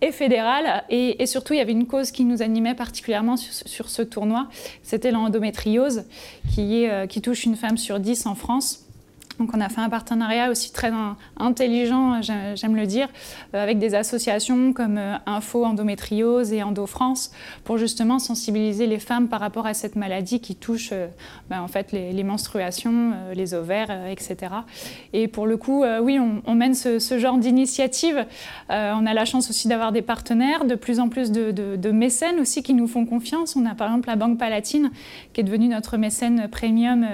et 0.00 0.10
fédéral. 0.10 0.84
Et, 0.88 1.26
surtout, 1.26 1.52
il 1.52 1.58
y 1.58 1.60
avait 1.60 1.72
une 1.72 1.86
cause 1.86 2.10
qui 2.10 2.24
nous 2.24 2.40
animait 2.40 2.74
particulièrement 2.74 3.36
sur, 3.36 3.90
ce 3.90 4.00
tournoi, 4.00 4.48
c'était 4.82 5.10
l'endométriose, 5.10 6.04
qui, 6.54 6.88
euh, 6.88 7.06
qui 7.06 7.20
touche 7.20 7.44
une 7.44 7.56
femme 7.56 7.76
sur 7.76 8.00
10 8.00 8.24
en 8.24 8.34
France. 8.34 8.87
Donc 9.38 9.50
on 9.54 9.60
a 9.60 9.68
fait 9.68 9.80
un 9.80 9.88
partenariat 9.88 10.50
aussi 10.50 10.72
très 10.72 10.92
intelligent, 11.36 12.20
j'aime 12.22 12.74
le 12.74 12.86
dire, 12.86 13.08
euh, 13.54 13.62
avec 13.62 13.78
des 13.78 13.94
associations 13.94 14.72
comme 14.72 14.98
euh, 14.98 15.16
Info 15.26 15.64
Endométriose 15.64 16.52
et 16.52 16.62
Endo 16.62 16.86
France 16.86 17.30
pour 17.62 17.78
justement 17.78 18.18
sensibiliser 18.18 18.86
les 18.86 18.98
femmes 18.98 19.28
par 19.28 19.38
rapport 19.40 19.66
à 19.66 19.74
cette 19.74 19.94
maladie 19.94 20.40
qui 20.40 20.56
touche 20.56 20.90
euh, 20.92 21.06
ben, 21.50 21.60
en 21.60 21.68
fait 21.68 21.92
les, 21.92 22.24
menstruations, 22.24 23.12
les 23.34 23.54
ovaires, 23.54 24.06
etc. 24.10 24.36
Et 25.12 25.28
pour 25.28 25.46
le 25.46 25.56
coup, 25.56 25.84
oui, 26.02 26.18
on, 26.18 26.54
mène 26.54 26.74
ce, 26.74 27.18
genre 27.18 27.38
d'initiative. 27.38 28.26
on 28.68 29.06
a 29.06 29.14
la 29.14 29.24
chance 29.24 29.48
aussi 29.48 29.68
d'avoir 29.68 29.92
des 29.92 30.02
partenaires, 30.02 30.64
de 30.64 30.74
plus 30.74 31.00
en 31.00 31.08
plus 31.08 31.30
de, 31.30 31.50
de, 31.52 31.90
mécènes 31.90 32.40
aussi 32.40 32.62
qui 32.62 32.74
nous 32.74 32.86
font 32.86 33.06
confiance. 33.06 33.56
On 33.56 33.64
a 33.64 33.74
par 33.74 33.88
exemple 33.88 34.08
la 34.08 34.16
Banque 34.16 34.38
Palatine 34.38 34.90
qui 35.32 35.40
est 35.40 35.44
devenue 35.44 35.68
notre 35.68 35.96
mécène 35.96 36.48
premium 36.50 37.06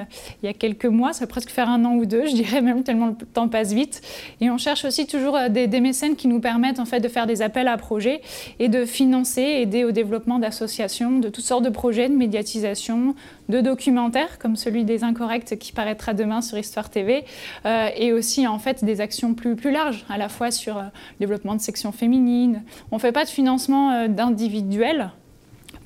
il 0.42 0.46
y 0.46 0.48
a 0.48 0.52
quelques 0.52 0.86
mois, 0.86 1.12
ça 1.12 1.20
va 1.20 1.26
presque 1.26 1.50
faire 1.50 1.68
un 1.68 1.84
an 1.84 1.94
ou 1.94 2.06
deux 2.06 2.13
je 2.26 2.34
dirais 2.34 2.60
même 2.60 2.82
tellement 2.82 3.06
le 3.06 3.14
temps 3.14 3.48
passe 3.48 3.72
vite. 3.72 4.02
Et 4.40 4.50
on 4.50 4.58
cherche 4.58 4.84
aussi 4.84 5.06
toujours 5.06 5.36
euh, 5.36 5.48
des, 5.48 5.80
mécènes 5.80 6.16
qui 6.16 6.28
nous 6.28 6.40
permettent 6.40 6.80
en 6.80 6.84
fait 6.84 7.00
de 7.00 7.08
faire 7.08 7.26
des 7.26 7.42
appels 7.42 7.68
à 7.68 7.76
projets 7.76 8.20
et 8.58 8.68
de 8.68 8.84
financer, 8.84 9.42
aider 9.42 9.84
au 9.84 9.90
développement 9.90 10.38
d'associations, 10.38 11.18
de 11.18 11.28
toutes 11.28 11.44
sortes 11.44 11.64
de 11.64 11.70
projets 11.70 12.08
de 12.08 12.14
médiatisation, 12.14 13.14
de 13.48 13.60
documentaires 13.60 14.38
comme 14.38 14.56
celui 14.56 14.84
des 14.84 15.04
Incorrects 15.04 15.58
qui 15.58 15.72
paraîtra 15.72 16.14
demain 16.14 16.40
sur 16.40 16.58
Histoire 16.58 16.90
TV, 16.90 17.24
euh, 17.66 17.88
et 17.96 18.12
aussi 18.12 18.46
en 18.46 18.58
fait 18.58 18.84
des 18.84 19.00
actions 19.00 19.34
plus, 19.34 19.56
plus 19.56 19.70
larges, 19.70 20.04
à 20.08 20.18
la 20.18 20.28
fois 20.28 20.50
sur 20.50 20.78
euh, 20.78 20.82
le 20.82 21.26
développement 21.26 21.54
de 21.54 21.60
sections 21.60 21.92
féminines. 21.92 22.62
On 22.90 22.96
ne 22.96 23.00
fait 23.00 23.12
pas 23.12 23.24
de 23.24 23.30
financement 23.30 24.08
d'individuels, 24.08 25.10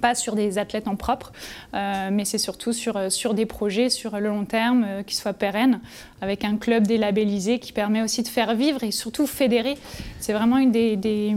pas 0.00 0.14
sur 0.14 0.34
des 0.34 0.58
athlètes 0.58 0.88
en 0.88 0.96
propre, 0.96 1.32
euh, 1.74 2.08
mais 2.12 2.24
c'est 2.24 2.38
surtout 2.38 2.72
sur, 2.72 2.96
euh, 2.96 3.10
sur 3.10 3.34
des 3.34 3.46
projets 3.46 3.90
sur 3.90 4.18
le 4.18 4.28
long 4.28 4.44
terme 4.44 4.84
euh, 4.86 5.02
qui 5.02 5.16
soient 5.16 5.32
pérennes, 5.32 5.80
avec 6.20 6.44
un 6.44 6.56
club 6.56 6.86
délabellisé 6.86 7.58
qui 7.58 7.72
permet 7.72 8.02
aussi 8.02 8.22
de 8.22 8.28
faire 8.28 8.54
vivre 8.54 8.82
et 8.84 8.90
surtout 8.90 9.26
fédérer. 9.26 9.76
C'est 10.20 10.32
vraiment 10.32 10.58
une 10.58 10.72
des, 10.72 10.96
des, 10.96 11.34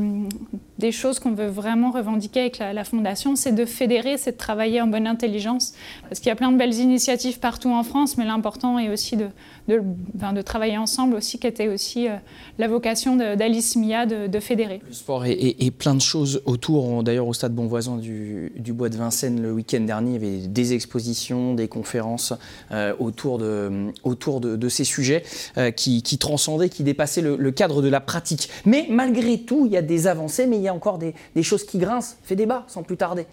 des 0.82 0.92
choses 0.92 1.20
qu'on 1.20 1.32
veut 1.34 1.48
vraiment 1.48 1.92
revendiquer 1.92 2.42
avec 2.42 2.58
la, 2.58 2.84
Fondation, 2.84 3.36
c'est 3.36 3.54
de 3.54 3.66
fédérer, 3.66 4.18
c'est 4.18 4.34
de 4.34 4.38
travailler 4.38 4.82
en 4.82 4.88
bonne 4.88 5.08
intelligence. 5.08 5.74
Parce 6.10 6.20
qu'il 6.20 6.28
y 6.28 6.32
a 6.32 6.36
plein 6.36 6.52
de 6.52 6.58
belles 6.58 6.74
initiatives 6.74 7.40
partout 7.40 7.70
en 7.70 7.84
France, 7.84 8.18
mais 8.18 8.26
l'important 8.26 8.80
est 8.80 8.90
aussi 8.90 9.16
de, 9.16 9.28
de, 9.68 10.42
travailler 10.42 10.78
ensemble, 10.78 11.16
aussi, 11.16 11.38
qui 11.40 11.48
était 11.48 11.68
aussi 11.68 12.08
euh, 12.08 12.16
la 12.58 12.68
vocation 12.68 13.16
d'Alice 13.16 13.76
Mia 13.76 14.06
de, 14.06 14.40
fédérer. 14.40 14.82
Le 14.88 14.94
sport 14.94 15.26
et, 15.26 15.72
plein 15.72 15.94
de 15.94 16.02
choses 16.02 16.42
autour. 16.46 17.04
D'ailleurs, 17.04 17.28
au 17.28 17.34
stade 17.34 17.54
Bonvoisin 17.54 17.98
du, 17.98 18.52
Bois 18.74 18.90
de 18.90 18.98
Vincennes, 18.98 19.42
le 19.42 19.54
week-end 19.54 19.82
dernier, 19.82 20.10
il 20.10 20.14
y 20.14 20.16
avait 20.16 20.48
des 20.48 20.74
expositions, 20.74 21.54
des 21.54 21.68
conférences 21.68 22.34
euh, 22.72 22.94
autour, 23.00 23.38
de, 23.38 24.70
ces 24.70 24.84
sujets 24.84 25.24
euh, 25.58 25.70
qui, 25.70 26.02
qui, 26.02 26.18
transcendaient, 26.18 26.70
qui 26.70 26.84
dépassaient 26.84 27.22
le, 27.22 27.36
le 27.36 27.52
cadre 27.52 27.84
de 27.84 27.88
la 27.88 28.02
pratique. 28.02 28.50
Mais 28.66 28.88
malgré 28.90 29.38
tout, 29.38 29.68
il 29.68 29.72
y 29.72 29.78
a 29.78 29.84
des 29.84 30.08
avancées, 30.08 30.48
mais 30.48 30.58
il 30.58 30.64
y 30.64 30.68
a 30.68 30.71
encore 30.72 30.98
des, 30.98 31.14
choses 31.44 31.66
qui 31.66 31.78
grincent. 31.78 32.16
Fait 32.24 32.36
débat 32.36 32.64
sans 32.68 32.84
plus 32.84 32.98
tarder. 32.98 33.26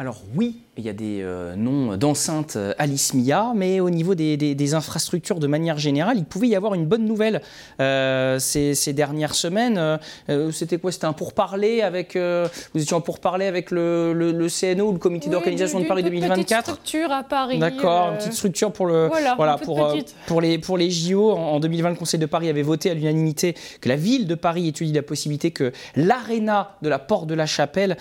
Alors 0.00 0.22
oui, 0.36 0.62
il 0.78 0.84
y 0.84 0.88
a 0.88 0.92
des 0.92 1.22
euh, 1.22 1.56
noms 1.56 1.96
d'enceintes 1.96 2.54
euh, 2.56 2.72
Alice 2.78 3.12
Mia, 3.12 3.52
mais 3.54 3.80
au 3.80 3.90
niveau 3.90 4.14
des, 4.14 4.74
infrastructures 4.74 5.40
de 5.40 5.46
manière 5.46 5.78
générale, 5.78 6.18
il 6.18 6.24
pouvait 6.24 6.46
y 6.46 6.54
avoir 6.54 6.74
une 6.74 6.86
bonne 6.86 7.04
nouvelle 7.04 7.42
euh, 7.80 8.38
ces, 8.38 8.92
dernières 8.92 9.34
semaines. 9.34 9.98
C'était 10.52 10.78
quoi? 10.78 10.92
C'était 10.92 11.06
un 11.06 11.12
pourparler 11.12 11.80
avec. 11.82 12.16
vous 12.16 12.82
étiez 12.82 12.94
en 12.94 13.00
pourparler 13.00 13.46
avec 13.46 13.70
le, 13.70 14.12
le, 14.12 14.48
CNO, 14.48 14.92
le 14.92 14.98
Comité 14.98 15.30
d'organisation 15.30 15.80
de 15.80 15.86
Paris 15.86 16.02
2024. 16.02 16.38
Une 16.38 16.44
petite 16.44 16.60
structure 16.60 17.12
à 17.12 17.22
Paris. 17.22 17.58
D'accord, 17.58 18.10
une 18.10 18.18
petite 18.18 18.34
structure 18.34 18.72
pour 18.72 18.86
le. 18.86 19.08
Voilà, 19.08 19.56
pour, 19.56 19.96
pour, 20.26 20.40
les, 20.40 20.58
pour 20.58 20.78
les 20.78 20.90
JO. 20.90 21.32
En 21.32 21.60
2020, 21.60 21.90
le 21.90 21.96
Conseil 21.96 22.20
de 22.20 22.26
Paris 22.26 22.48
avait 22.48 22.62
voté 22.62 22.90
à 22.90 22.94
l'unanimité 22.94 23.54
que 23.80 23.88
la 23.88 23.96
ville 23.96 24.26
de 24.26 24.34
Paris 24.34 24.68
étudie 24.68 24.92
la 24.92 25.02
possibilité 25.02 25.50
que 25.50 25.72
l'aréna 25.96 26.76
de 26.82 26.88
la 26.88 26.98
Porte 26.98 27.26
de 27.26 27.34
la 27.34 27.46
Chapelle 27.46 27.96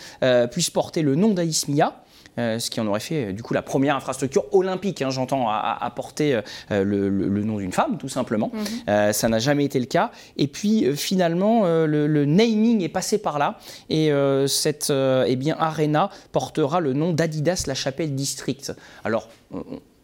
puisse 0.51 0.69
porter 0.69 1.01
le 1.01 1.15
nom 1.15 1.29
d'Alice 1.29 1.67
Mia. 1.67 2.03
Euh, 2.39 2.59
ce 2.67 2.71
qui 2.71 2.81
en 2.81 2.87
aurait 2.87 2.99
fait 2.99 3.33
du 3.33 3.43
coup 3.43 3.53
la 3.53 3.61
première 3.61 3.95
infrastructure 3.95 4.43
olympique, 4.53 5.01
hein, 5.01 5.09
j'entends, 5.09 5.49
à, 5.49 5.91
porter 5.95 6.41
euh, 6.71 6.83
le, 6.83 7.43
nom 7.43 7.57
d'une 7.57 7.71
femme, 7.71 7.97
tout 7.97 8.09
simplement. 8.09 8.51
Mhm. 8.53 8.65
Euh, 8.89 9.13
ça 9.13 9.29
n'a 9.29 9.39
jamais 9.39 9.65
été 9.65 9.79
le 9.79 9.85
cas. 9.85 10.11
Et 10.37 10.47
puis 10.47 10.95
finalement, 10.95 11.63
le, 11.65 12.25
naming 12.25 12.83
est 12.83 12.89
passé 12.89 13.17
par 13.17 13.39
là, 13.39 13.57
et 13.89 14.11
cette 14.47 14.91
eh 14.91 15.35
bien, 15.35 15.55
arena 15.57 16.09
portera 16.31 16.79
le 16.79 16.93
nom 16.93 17.13
d'Adidas 17.13 17.63
La 17.67 17.73
Chapelle 17.73 18.15
District. 18.15 18.73
Alors, 19.03 19.29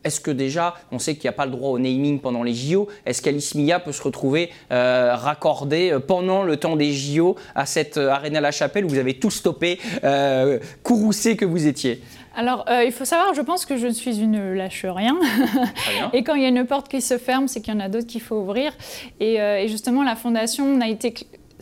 est-ce 0.04 0.20
que 0.20 0.32
déjà, 0.32 0.76
on 0.92 1.00
sait 1.00 1.16
qu'il 1.16 1.24
n'y 1.24 1.34
a 1.34 1.38
pas 1.38 1.46
le 1.46 1.52
droit 1.52 1.72
au 1.72 1.80
naming 1.80 2.20
pendant 2.20 2.44
les 2.44 2.54
JO 2.54 2.88
Est-ce 3.06 3.22
qu'Alice 3.22 3.56
Mia 3.56 3.80
peut 3.80 3.92
se 3.92 4.02
retrouver 4.02 4.52
raccordée 4.70 5.98
pendant 6.08 6.44
le 6.44 6.58
temps 6.58 6.76
des 6.76 6.94
JO 6.94 7.36
à 7.56 7.66
cette 7.66 7.98
Arena 7.98 8.40
La 8.42 8.52
Chapelle 8.52 8.86
où 8.86 8.90
vous 8.90 8.98
avez 8.98 9.20
tout 9.20 9.32
stoppé, 9.32 9.80
courroucé 10.84 11.36
que 11.36 11.46
vous 11.46 11.68
étiez? 11.68 12.02
Alors, 12.36 12.66
euh, 12.68 12.84
il 12.84 12.92
faut 12.92 13.06
savoir, 13.06 13.34
je 13.34 13.42
pense 13.42 13.66
que 13.66 13.78
je 13.78 13.88
suis 13.88 14.20
une 14.20 14.54
lâche-rien. 14.54 15.20
et 16.14 16.24
quand 16.24 16.34
il 16.34 16.42
y 16.42 16.46
a 16.46 16.50
une 16.50 16.66
porte 16.66 16.88
qui 16.88 17.02
se 17.02 17.18
ferme, 17.18 17.48
c'est 17.48 17.62
qu'il 17.62 17.74
y 17.74 17.78
en 17.78 17.80
a 17.80 17.90
d'autres 17.90 18.08
qu'il 18.08 18.22
faut 18.22 18.38
ouvrir. 18.38 18.74
Et, 19.20 19.40
euh, 19.40 19.68
justement, 19.68 20.04
la 20.04 20.16
fondation, 20.16 20.66
on 20.66 20.82
a 20.82 20.88
été 20.88 21.14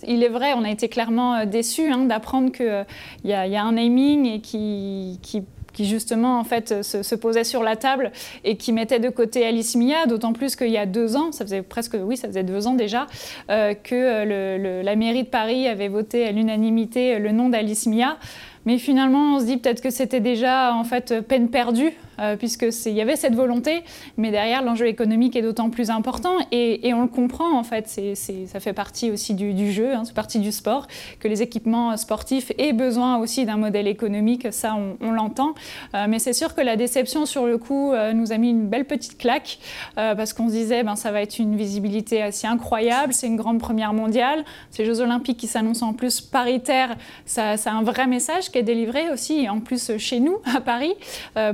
il 0.07 0.23
est 0.23 0.29
vrai, 0.29 0.53
on 0.55 0.63
a 0.63 0.69
été 0.71 0.89
clairement 0.89 1.35
euh, 1.35 1.45
déçus 1.45 1.91
hein, 1.91 2.05
d'apprendre 2.05 2.51
qu'il 2.51 2.85
y, 3.25 3.33
a 3.33 3.63
un 3.63 3.71
naming 3.73 4.25
et 4.25 4.41
qui, 4.41 5.19
qui 5.21 5.43
qui 5.73 5.85
justement 5.85 6.37
en 6.37 6.43
fait 6.43 6.83
se, 6.83 7.15
posait 7.15 7.45
sur 7.45 7.63
la 7.63 7.77
table 7.77 8.11
et 8.43 8.57
qui 8.57 8.73
mettait 8.73 8.99
de 8.99 9.07
côté 9.07 9.45
Alice 9.45 9.77
Mia, 9.77 10.05
d'autant 10.05 10.33
plus 10.33 10.57
qu'il 10.57 10.67
y 10.67 10.77
a 10.77 10.85
deux 10.85 11.15
ans, 11.15 11.31
ça 11.31 11.45
faisait 11.45 11.61
presque, 11.61 11.95
oui, 11.97 12.17
ça 12.17 12.27
faisait 12.27 12.43
deux 12.43 12.67
ans 12.67 12.73
déjà, 12.73 13.07
que 13.47 14.83
la 14.83 14.95
mairie 14.97 15.23
de 15.23 15.29
Paris 15.29 15.69
avait 15.69 15.87
voté 15.87 16.27
à 16.27 16.33
l'unanimité 16.33 17.19
le 17.19 17.31
nom 17.31 17.47
d'Alice 17.47 17.85
Mia. 17.85 18.17
Mais 18.65 18.77
finalement, 18.77 19.35
on 19.35 19.39
se 19.39 19.45
dit 19.45 19.57
peut-être 19.57 19.81
que 19.81 19.89
c'était 19.89 20.19
déjà 20.19 20.73
en 20.73 20.83
fait 20.83 21.21
peine 21.27 21.49
perdue 21.49 21.93
euh, 22.21 22.35
puisqu'il 22.35 22.93
y 22.93 23.01
avait 23.01 23.15
cette 23.15 23.33
volonté, 23.33 23.83
mais 24.17 24.29
derrière, 24.29 24.61
l'enjeu 24.61 24.85
économique 24.85 25.35
est 25.35 25.41
d'autant 25.41 25.71
plus 25.71 25.89
important. 25.89 26.35
Et, 26.51 26.93
on 26.93 27.01
le 27.01 27.07
comprend 27.07 27.57
en 27.57 27.63
fait, 27.63 27.87
ça 27.87 28.59
fait 28.59 28.73
partie 28.73 29.11
aussi 29.11 29.33
du, 29.33 29.71
jeu, 29.71 29.95
hein, 29.95 30.03
c'est 30.05 30.13
partie 30.13 30.39
du 30.39 30.51
sport, 30.51 30.87
que 31.19 31.27
les 31.27 31.41
équipements 31.41 31.95
sportifs 31.97 32.51
aient 32.57 32.73
besoin 32.73 33.17
aussi 33.17 33.45
d'un 33.45 33.57
modèle 33.57 33.87
économique, 33.87 34.47
ça 34.51 34.75
on, 34.75 35.11
l'entend, 35.11 35.55
euh, 35.95 36.05
mais 36.07 36.19
c'est 36.19 36.33
sûr 36.33 36.53
que 36.53 36.61
la 36.61 36.75
déception 36.75 37.25
sur 37.25 37.47
le 37.47 37.57
coup 37.57 37.93
euh, 37.93 38.13
nous 38.13 38.33
a 38.33 38.37
mis 38.37 38.49
une 38.49 38.67
belle 38.67 38.85
petite 38.85 39.17
claque, 39.17 39.57
parce 39.95 40.33
qu'on 40.33 40.47
se 40.47 40.53
disait, 40.53 40.83
ben, 40.83 40.95
ça 40.95 41.11
va 41.11 41.21
être 41.21 41.39
une 41.39 41.55
visibilité 41.55 42.21
assez 42.21 42.45
incroyable, 42.45 43.13
c'est 43.13 43.27
une 43.27 43.35
grande 43.35 43.59
première 43.59 43.93
mondiale, 43.93 44.43
ces 44.69 44.85
Jeux 44.85 44.99
olympiques 44.99 45.37
qui 45.37 45.47
s'annoncent 45.47 45.87
en 45.87 45.93
plus 45.93 46.21
paritaires, 46.21 46.97
ça, 47.25 47.53
a 47.53 47.71
un 47.71 47.83
vrai 47.83 48.05
message 48.05 48.50
qui 48.51 48.57
est 48.59 48.63
délivré 48.63 49.09
aussi, 49.11 49.49
en 49.49 49.59
plus 49.59 49.97
chez 49.97 50.19
nous, 50.19 50.37
à 50.55 50.61
Paris, 50.61 50.93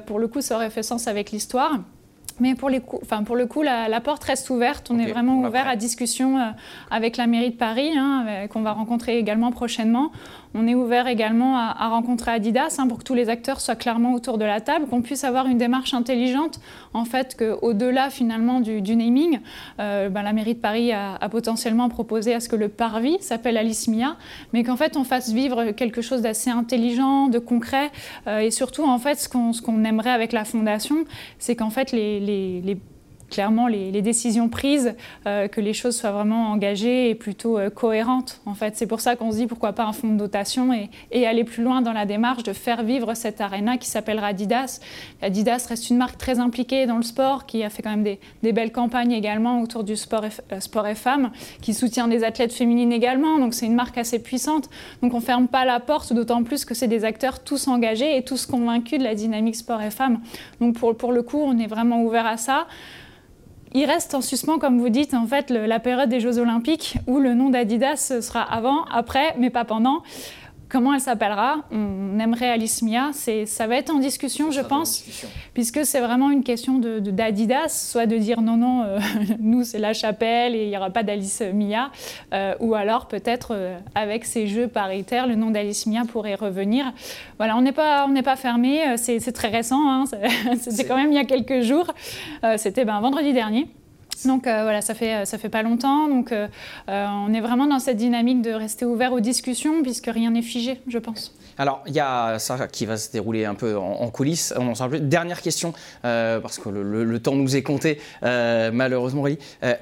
pour 0.06 0.20
le 0.20 0.28
coup 0.28 0.42
ça 0.42 0.56
aurait 0.56 0.70
fait 0.70 0.84
sens 0.84 1.08
avec 1.08 1.32
l'histoire. 1.32 1.80
Mais 2.40 2.54
pour, 2.54 2.70
les 2.70 2.82
enfin, 3.02 3.24
pour 3.24 3.36
le 3.36 3.48
coup, 3.48 3.64
la, 3.64 4.02
porte 4.02 4.24
reste 4.24 4.50
ouverte. 4.50 4.90
On 4.92 5.00
est 5.00 5.12
vraiment 5.12 5.42
ouvert 5.42 5.68
à 5.68 5.76
discussion 5.76 6.38
euh, 6.38 6.50
avec 6.92 7.18
la 7.18 7.26
mairie 7.26 7.52
de 7.52 7.56
Paris, 7.56 7.92
hein, 7.98 8.48
qu'on 8.50 8.62
va 8.62 8.74
rencontrer 8.74 9.18
également 9.18 9.52
prochainement. 9.52 10.12
On 10.54 10.68
est 10.68 10.76
ouvert 10.76 11.08
également 11.08 11.58
à, 11.58 11.90
rencontrer 11.90 12.32
Adidas 12.32 12.78
hein, 12.80 12.88
pour 12.88 13.00
que 13.00 13.04
tous 13.04 13.14
les 13.14 13.30
acteurs 13.30 13.62
soient 13.62 13.76
clairement 13.76 14.14
autour 14.14 14.38
de 14.38 14.46
la 14.46 14.62
table, 14.62 14.88
qu'on 14.88 15.02
puisse 15.02 15.24
avoir 15.24 15.48
une 15.48 15.58
démarche 15.58 15.94
intelligente, 15.94 16.60
en 16.94 17.06
fait, 17.06 17.38
qu'au-delà 17.38 18.10
finalement 18.10 18.60
du, 18.60 18.96
naming, 18.96 19.40
euh, 19.80 20.10
ben, 20.10 20.24
la 20.24 20.34
mairie 20.34 20.56
de 20.56 20.60
Paris 20.60 20.92
a, 20.92 21.18
potentiellement 21.30 21.90
proposé 21.90 22.34
à 22.34 22.40
ce 22.40 22.48
que 22.48 22.56
le 22.56 22.70
parvis 22.70 23.18
s'appelle 23.20 23.58
Alice 23.58 23.88
Mia, 23.88 24.16
mais 24.54 24.64
qu'en 24.64 24.78
fait 24.78 24.96
on 24.96 25.04
fasse 25.04 25.32
vivre 25.32 25.72
quelque 25.72 26.02
chose 26.02 26.22
d'assez 26.22 26.50
intelligent, 26.50 27.28
de 27.28 27.40
concret, 27.40 27.92
euh, 28.28 28.40
et 28.40 28.52
surtout 28.52 28.86
en 28.86 28.98
fait 28.98 29.20
ce 29.20 29.28
qu'on 29.28 29.84
aimerait 29.84 30.12
avec 30.12 30.32
la 30.32 30.46
fondation, 30.46 31.06
c'est 31.38 31.56
qu'en 31.56 31.70
fait 31.70 31.92
les, 31.92 32.20
les 32.20 32.78
clairement 33.30 33.68
les, 33.68 34.02
décisions 34.02 34.48
prises, 34.48 34.96
euh, 35.26 35.48
que 35.48 35.60
les 35.60 35.74
choses 35.74 35.98
soient 35.98 36.12
vraiment 36.12 36.52
engagées 36.52 37.10
et 37.10 37.16
plutôt 37.16 37.58
euh, 37.58 37.70
cohérentes. 37.70 38.42
En 38.46 38.54
fait, 38.54 38.78
c'est 38.78 38.88
pour 38.88 39.02
ça 39.02 39.16
qu'on 39.16 39.32
se 39.32 39.38
dit 39.38 39.48
pourquoi 39.48 39.74
pas 39.74 39.84
un 39.84 39.92
fonds 39.92 40.13
de 40.13 40.18
dotation 40.18 40.72
et, 40.74 41.28
aller 41.28 41.44
plus 41.44 41.63
loin 41.63 41.82
dans 41.82 41.92
la 41.92 42.06
démarche 42.06 42.44
de 42.44 42.54
faire 42.54 42.84
vivre 42.84 43.13
cette 43.13 43.42
arena 43.42 43.78
qui 43.78 43.90
s'appellera 43.90 44.28
Adidas. 44.28 44.80
Adidas 45.22 45.66
reste 45.68 45.90
une 45.90 45.98
marque 45.98 46.18
très 46.18 46.40
impliquée 46.40 46.86
dans 46.86 46.96
le 46.96 47.04
sport, 47.04 47.46
qui 47.46 47.63
a 47.63 47.70
fait 47.70 47.82
quand 47.82 47.90
même 47.90 48.04
des, 48.04 48.54
belles 48.54 48.72
campagnes 48.72 49.12
également 49.12 49.62
autour 49.62 49.84
du 49.84 49.98
sport 49.98 50.24
et, 50.24 50.30
euh, 50.54 50.60
sport 50.62 50.88
et 50.88 50.96
femmes, 50.96 51.32
qui 51.62 51.74
soutient 51.74 52.08
des 52.08 52.24
athlètes 52.24 52.54
féminines 52.54 52.94
également. 52.94 53.40
Donc 53.40 53.54
c'est 53.54 53.66
une 53.66 53.76
marque 53.76 53.98
assez 53.98 54.20
puissante. 54.20 54.70
Donc 55.02 55.13
on 55.13 55.20
ferme 55.20 55.48
pas 55.48 55.66
la 55.66 55.80
porte, 55.80 56.13
d'autant 56.13 56.44
plus 56.44 56.63
que 56.63 56.74
c'est 56.74 56.88
des 56.88 57.04
acteurs 57.04 57.44
tous 57.44 57.68
engagés 57.68 58.16
et 58.16 58.24
tous 58.24 58.46
convaincus 58.46 59.00
de 59.00 59.04
la 59.04 59.16
dynamique 59.16 59.56
sport 59.56 59.82
et 59.82 59.92
femmes. 59.92 60.22
Donc 60.62 60.76
pour, 60.76 60.96
pour 60.96 61.12
le 61.12 61.24
coup, 61.24 61.42
on 61.42 61.58
est 61.58 61.68
vraiment 61.68 62.04
ouvert 62.04 62.26
à 62.26 62.38
ça. 62.38 62.68
Il 63.74 63.86
reste 63.86 64.14
en 64.14 64.22
suspens, 64.22 64.60
comme 64.60 64.80
vous 64.80 64.90
dites, 64.90 65.14
en 65.14 65.26
fait, 65.28 65.50
la 65.50 65.80
période 65.80 66.10
des 66.10 66.20
Jeux 66.20 66.40
Olympiques 66.40 66.98
où 67.08 67.20
le 67.20 67.34
nom 67.34 67.50
d'Adidas 67.50 68.22
sera 68.22 68.42
avant, 68.42 68.86
après, 68.86 69.36
mais 69.38 69.50
pas 69.50 69.66
pendant. 69.66 70.04
Comment 70.70 70.94
elle 70.94 71.00
s'appellera? 71.00 71.64
On 71.72 72.20
aimerait 72.20 72.50
Alice 72.50 72.82
Mia. 72.82 73.12
Ça 73.14 73.68
va 73.68 73.78
être 73.78 73.90
en 73.90 74.00
discussion, 74.00 74.52
je 74.52 74.60
pense, 74.60 75.06
puisque 75.54 75.86
c'est 75.86 76.02
vraiment 76.02 76.30
une 76.30 76.44
question 76.44 76.80
d'Adidas, 76.80 77.70
soit 77.70 78.06
de 78.06 78.18
dire 78.18 78.42
non, 78.42 78.58
non, 78.58 78.84
euh, 78.84 79.00
nous 79.40 79.64
c'est 79.64 79.80
la 79.80 79.94
chapelle 79.94 80.56
et 80.56 80.64
il 80.64 80.70
n'y 80.70 80.78
aura 80.78 80.90
pas 80.90 81.04
d'Alice 81.04 81.42
Mia, 81.54 81.92
euh, 82.34 82.54
ou 82.60 82.76
alors 82.76 83.08
peut-être 83.08 83.50
euh, 83.52 83.78
avec 83.96 84.26
ces 84.26 84.48
jeux 84.48 84.68
paritaires, 84.68 85.26
le 85.26 85.36
nom 85.36 85.52
d'Alice 85.52 85.86
Mia 85.86 86.04
pourrait 86.04 86.36
revenir. 86.36 86.92
Voilà, 87.38 87.56
on 87.56 87.62
n'est 87.62 87.72
pas, 87.72 88.06
on 88.08 88.22
pas 88.22 88.36
fermé, 88.36 88.98
c'est 88.98 89.32
très 89.32 89.50
récent, 89.50 89.90
hein, 89.90 90.04
c'était 90.60 90.86
quand 90.86 90.98
même 90.98 91.12
il 91.12 91.16
y 91.16 91.20
a 91.20 91.26
quelques 91.26 91.62
jours, 91.62 91.94
c'était 92.58 92.84
ben, 92.84 93.00
vendredi 93.00 93.32
dernier. 93.32 93.68
Donc 94.26 94.48
euh, 94.48 94.64
voilà, 94.64 94.82
ça 94.82 94.94
fait, 94.94 95.14
euh, 95.14 95.26
ça 95.26 95.38
fait 95.38 95.50
pas 95.50 95.64
longtemps. 95.64 96.08
Donc 96.08 96.32
euh, 96.32 96.48
on 96.88 97.34
est 97.34 97.42
vraiment 97.42 97.68
dans 97.68 97.80
cette 97.80 97.98
dynamique 97.98 98.42
de 98.42 98.52
rester 98.52 98.86
ouvert 98.86 99.14
aux 99.14 99.20
discussions 99.20 99.82
puisque 99.84 100.08
rien 100.08 100.32
n'est 100.32 100.42
figé, 100.42 100.82
je 100.88 100.98
pense. 100.98 101.36
Alors 101.58 101.84
il 101.88 101.94
y 101.94 102.00
a 102.00 102.40
ça 102.40 102.68
qui 102.68 102.86
va 102.86 102.98
se 102.98 103.12
dérouler 103.12 103.46
un 103.46 103.56
peu 103.56 103.78
en, 103.78 104.10
coulisses. 104.10 104.54
On 104.58 104.74
en 104.74 104.90
plus. 104.90 105.00
Dernière 105.00 105.42
question 105.42 105.74
parce 106.02 106.60
que 106.60 106.70
le, 106.70 107.20
temps 107.20 107.36
nous 107.36 107.56
est 107.56 107.64
compté 107.64 108.00
malheureusement. 108.22 109.26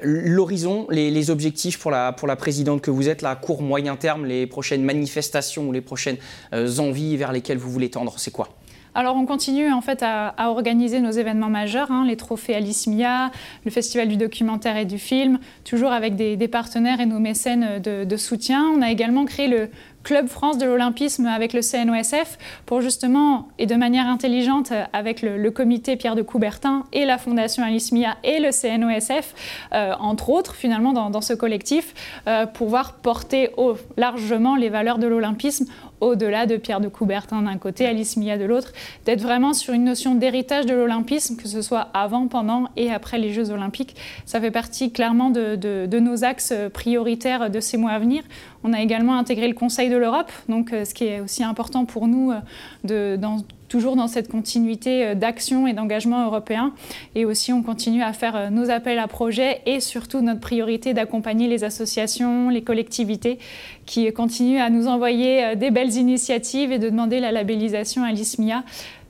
L'horizon, 0.02 0.88
les, 0.89 1.12
les, 1.12 1.30
objectifs 1.30 1.80
pour 1.80 1.91
la, 1.91 2.13
pour 2.13 2.28
la 2.28 2.36
présidente 2.36 2.82
que 2.82 2.91
vous 2.91 3.10
êtes, 3.10 3.21
la 3.21 3.36
court 3.36 3.62
moyen 3.62 3.95
terme, 3.95 4.26
les 4.26 4.48
prochaines 4.48 4.84
manifestations 4.84 5.67
ou 5.67 5.71
les 5.71 5.82
prochaines 5.82 6.17
envies 6.54 7.17
vers 7.17 7.32
lesquelles 7.32 7.58
vous 7.58 7.71
voulez 7.71 7.89
tendre, 7.89 8.13
c'est 8.17 8.32
quoi? 8.32 8.50
Alors 8.95 9.17
on 9.17 9.25
continue 9.25 9.71
en 9.71 9.81
fait 9.81 10.01
à, 10.01 10.34
organiser 10.49 11.01
nos 11.01 11.12
événements 11.12 11.49
majeurs, 11.49 11.91
hein, 11.91 12.05
les 12.08 12.15
trophées 12.15 12.55
Alice 12.55 12.88
Mia, 12.88 13.29
le 13.65 13.71
festival 13.71 14.08
du 14.08 14.15
documentaire 14.15 14.77
et 14.77 14.86
du 14.86 14.97
film, 14.97 15.39
toujours 15.65 15.91
avec 15.91 16.15
des, 16.15 16.47
partenaires 16.47 17.01
et 17.01 17.05
nos 17.05 17.19
mécènes 17.19 17.79
de, 17.81 18.17
soutien. 18.17 18.71
On 18.75 18.81
a 18.81 18.89
également 18.89 19.25
créé 19.25 19.47
le 19.47 19.69
Club 20.03 20.27
France 20.27 20.60
de 20.60 20.65
l'Olympisme 20.65 21.25
avec 21.25 21.51
le 21.51 21.62
CNOSF 21.62 22.38
pour 22.67 22.79
justement, 22.79 23.47
et 23.58 23.65
de 23.65 23.73
manière 23.73 24.05
intelligente, 24.05 24.71
avec 24.93 25.23
le, 25.23 25.49
comité 25.49 25.95
Pierre 25.97 26.15
de 26.15 26.21
Coubertin 26.21 26.84
et 26.93 27.05
la 27.05 27.17
Fondation 27.17 27.63
Alice 27.63 27.91
Mia 27.91 28.15
et 28.23 28.39
le 28.39 28.51
CNOSF, 28.51 29.34
euh, 29.73 29.93
entre 29.99 30.29
autres, 30.29 30.55
finalement, 30.55 30.93
dans, 30.93 31.21
ce 31.21 31.34
collectif, 31.34 31.95
euh, 32.27 32.45
pouvoir 32.45 32.93
porter 32.93 33.49
largement 33.97 34.55
les 34.55 34.69
valeurs 34.69 34.99
de 34.99 35.08
l'Olympisme 35.08 35.65
au-delà 36.01 36.45
de 36.45 36.58
Pierre 36.58 36.81
de 36.81 36.88
Coubertin 36.88 37.43
d'un 37.43 37.58
côté, 37.58 37.86
Alice 37.86 38.17
Mia 38.17 38.38
de 38.38 38.45
l'autre, 38.45 38.71
d'être 39.05 39.21
vraiment 39.21 39.53
sur 39.53 39.73
une 39.73 39.84
notion 39.84 40.15
d'héritage 40.15 40.65
de 40.65 40.73
l'Olympisme, 40.73 41.36
que 41.36 41.47
ce 41.47 41.62
soit 41.62 41.88
avant, 41.93 42.27
pendant 42.27 42.69
et 42.75 42.91
après 42.91 43.17
les 43.17 43.34
Jeux 43.34 43.51
Olympiques. 43.51 43.95
Ça 44.25 44.39
fait 44.39 44.51
partie 44.51 44.91
clairement 44.91 45.29
de, 45.29 45.99
nos 45.99 46.23
axes 46.23 46.53
prioritaires 46.73 47.49
de 47.49 47.60
ces 47.60 47.77
mois 47.77 47.91
à 47.91 47.99
venir. 47.99 48.23
On 48.63 48.73
a 48.73 48.81
également 48.81 49.17
intégré 49.17 49.47
le 49.47 49.53
Conseil 49.53 49.89
de 49.89 49.95
l'Europe, 49.95 50.31
donc 50.49 50.73
euh, 50.73 50.86
ce 50.86 50.93
qui 50.93 51.05
est 51.05 51.19
aussi 51.19 51.43
important 51.43 51.86
pour 51.86 52.08
nous, 52.08 52.31
euh, 52.31 52.39
de, 52.84 53.19
toujours 53.67 53.95
dans 53.95 54.08
cette 54.08 54.30
continuité 54.30 55.06
euh, 55.06 55.15
d'action 55.15 55.67
et 55.67 55.73
d'engagement 55.73 56.25
européen. 56.25 56.73
Et 57.15 57.25
aussi, 57.25 57.54
on 57.54 57.63
continue 57.63 58.04
à 58.04 58.13
faire 58.13 58.51
nos 58.51 58.69
appels 58.69 58.99
à 58.99 59.08
projets 59.08 59.62
et 59.65 59.80
surtout 59.80 60.21
notre 60.21 60.39
priorité 60.39 60.93
d'accompagner 60.93 61.47
les 61.47 61.63
associations, 61.63 62.49
les 62.49 62.62
collectivités 62.62 63.39
qui 63.86 64.12
continuent 64.13 64.62
à 64.62 64.69
nous 64.69 64.88
envoyer 64.88 65.56
des 65.56 65.71
belles 65.71 65.93
initiatives 65.93 66.71
et 66.71 66.80
de 66.80 66.89
demander 66.89 67.19
la 67.19 67.32
labellisation 67.32 68.04
à 68.04 68.12
l'ISMIA. 68.12 68.63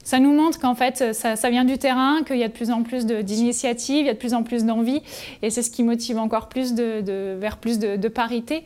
Ça 0.06 0.20
nous 0.20 0.34
montre 0.34 0.60
qu'en 0.60 0.76
fait, 0.76 1.13
ça, 1.13 1.50
vient 1.50 1.65
du 1.65 1.80
terrain, 1.80 2.22
qu'il 2.24 2.38
y 2.38 2.44
a 2.44 2.48
de 2.48 2.54
plus 2.54 2.70
en 2.70 2.84
plus 2.84 3.08
d'initiatives, 3.08 4.02
il 4.02 4.06
y 4.06 4.10
a 4.10 4.13
de 4.13 4.20
plus 4.20 4.36
en 4.36 4.44
plus 4.44 4.63
d'envie, 4.63 5.02
et 5.41 5.50
c'est 5.50 5.63
ce 5.63 5.72
qui 5.72 5.82
motive 5.82 6.20
encore 6.20 6.48
plus 6.48 6.76
vers 6.76 7.58
plus 7.58 7.80
de, 7.80 8.08
parité 8.08 8.63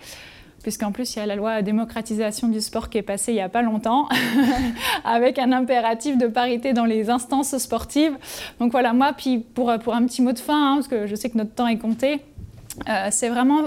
puisqu'en 0.62 0.92
plus 0.92 1.16
il 1.16 1.20
y 1.20 1.22
a 1.22 1.26
la 1.26 1.36
loi 1.36 1.62
démocratisation 1.62 2.48
du 2.48 2.62
sport 2.62 2.90
qui 2.90 2.98
est 2.98 3.04
passée 3.04 3.32
il 3.32 3.36
n'y 3.36 3.42
a 3.42 3.50
pas 3.50 3.62
longtemps, 3.62 4.08
avec 5.04 5.40
un 5.40 5.52
impératif 5.52 6.18
de 6.18 6.28
parité 6.28 6.74
dans 6.74 6.86
les 6.86 7.10
instances 7.10 7.58
sportives. 7.58 8.18
Donc 8.60 8.72
voilà, 8.72 8.94
moi, 8.94 9.14
puis 9.16 9.40
pour, 9.40 9.72
pour 9.80 9.96
un 9.96 10.06
petit 10.06 10.22
mot 10.22 10.32
de 10.32 10.40
fin, 10.40 10.72
hein, 10.72 10.76
parce 10.76 10.88
que 10.88 11.08
je 11.08 11.16
sais 11.16 11.30
que 11.30 11.38
notre 11.38 11.54
temps 11.54 11.68
est 11.68 11.78
compté, 11.78 12.22
euh, 12.88 13.08
c'est 13.12 13.30
vraiment 13.30 13.64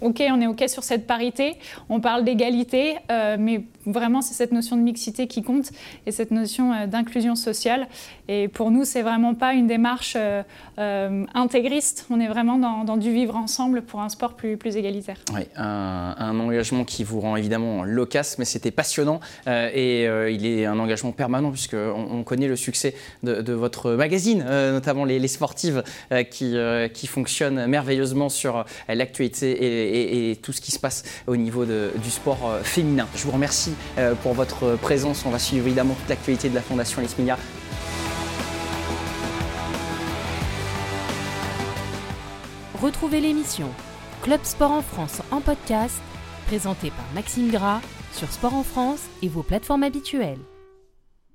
OK, 0.00 0.22
on 0.30 0.40
est 0.40 0.46
OK 0.46 0.64
sur 0.68 0.82
cette 0.82 1.06
parité, 1.06 1.56
on 1.88 2.00
parle 2.00 2.24
d'égalité, 2.24 2.96
euh, 3.10 3.36
mais 3.38 3.64
vraiment 3.86 4.22
c'est 4.22 4.34
cette 4.34 4.52
notion 4.52 4.76
de 4.76 4.82
mixité 4.82 5.26
qui 5.26 5.42
compte 5.42 5.70
et 6.06 6.12
cette 6.12 6.30
notion 6.30 6.72
euh, 6.72 6.86
d'inclusion 6.86 7.36
sociale. 7.36 7.88
Et 8.28 8.48
pour 8.48 8.70
nous, 8.70 8.84
c'est 8.84 9.02
vraiment 9.02 9.34
pas 9.34 9.52
une 9.54 9.66
démarche 9.66 10.16
euh, 10.16 11.24
intégriste, 11.34 12.06
on 12.10 12.20
est 12.20 12.28
vraiment 12.28 12.58
dans, 12.84 12.96
du 12.96 13.12
vivre 13.12 13.36
ensemble 13.36 13.82
pour 13.82 14.00
un 14.00 14.08
sport 14.08 14.34
plus, 14.34 14.76
égalitaire. 14.76 15.18
Oui, 15.34 15.42
un, 15.56 16.38
engagement 16.38 16.84
qui 16.84 17.04
vous 17.04 17.20
rend 17.20 17.36
évidemment 17.36 17.84
loquace, 17.84 18.38
mais 18.38 18.44
c'était 18.44 18.70
passionnant 18.70 19.20
et 19.46 20.04
il 20.04 20.46
est 20.46 20.64
un 20.66 20.78
engagement 20.78 21.12
permanent 21.12 21.50
puisqu'on 21.50 22.08
on 22.10 22.22
connaît 22.22 22.48
le 22.48 22.56
succès 22.56 22.94
de, 23.22 23.52
votre 23.52 23.92
magazine, 23.92 24.44
notamment 24.44 25.04
les, 25.04 25.28
sportives 25.28 25.82
qui, 26.30 27.06
fonctionnent 27.06 27.66
merveilleusement 27.66 28.28
sur 28.28 28.64
l'actualité 28.88 30.30
et 30.30 30.36
tout 30.36 30.52
ce 30.52 30.60
qui 30.60 30.70
se 30.70 30.78
passe 30.78 31.04
au 31.26 31.36
niveau 31.36 31.64
du 31.64 32.10
sport 32.10 32.44
euh, 32.44 32.62
féminin. 32.62 33.06
Je 33.14 33.24
vous 33.24 33.30
remercie 33.30 33.70
euh, 33.70 33.73
pour 34.22 34.34
votre 34.34 34.76
présence. 34.76 35.24
On 35.26 35.30
va 35.30 35.38
suivre 35.38 35.66
évidemment 35.66 35.94
toute 35.94 36.08
l'actualité 36.08 36.48
de 36.48 36.54
la 36.54 36.62
Fondation 36.62 37.00
Lesmia. 37.00 37.38
Retrouvez 42.80 43.20
l'émission 43.20 43.68
Club 44.22 44.40
Sport 44.44 44.72
en 44.72 44.82
France 44.82 45.22
en 45.30 45.40
podcast, 45.40 46.02
présentée 46.46 46.90
par 46.90 47.06
Maxime 47.14 47.50
Gras 47.50 47.80
sur 48.12 48.30
Sport 48.30 48.54
en 48.54 48.62
France 48.62 49.00
et 49.22 49.28
vos 49.28 49.42
plateformes 49.42 49.82
habituelles. 49.82 50.38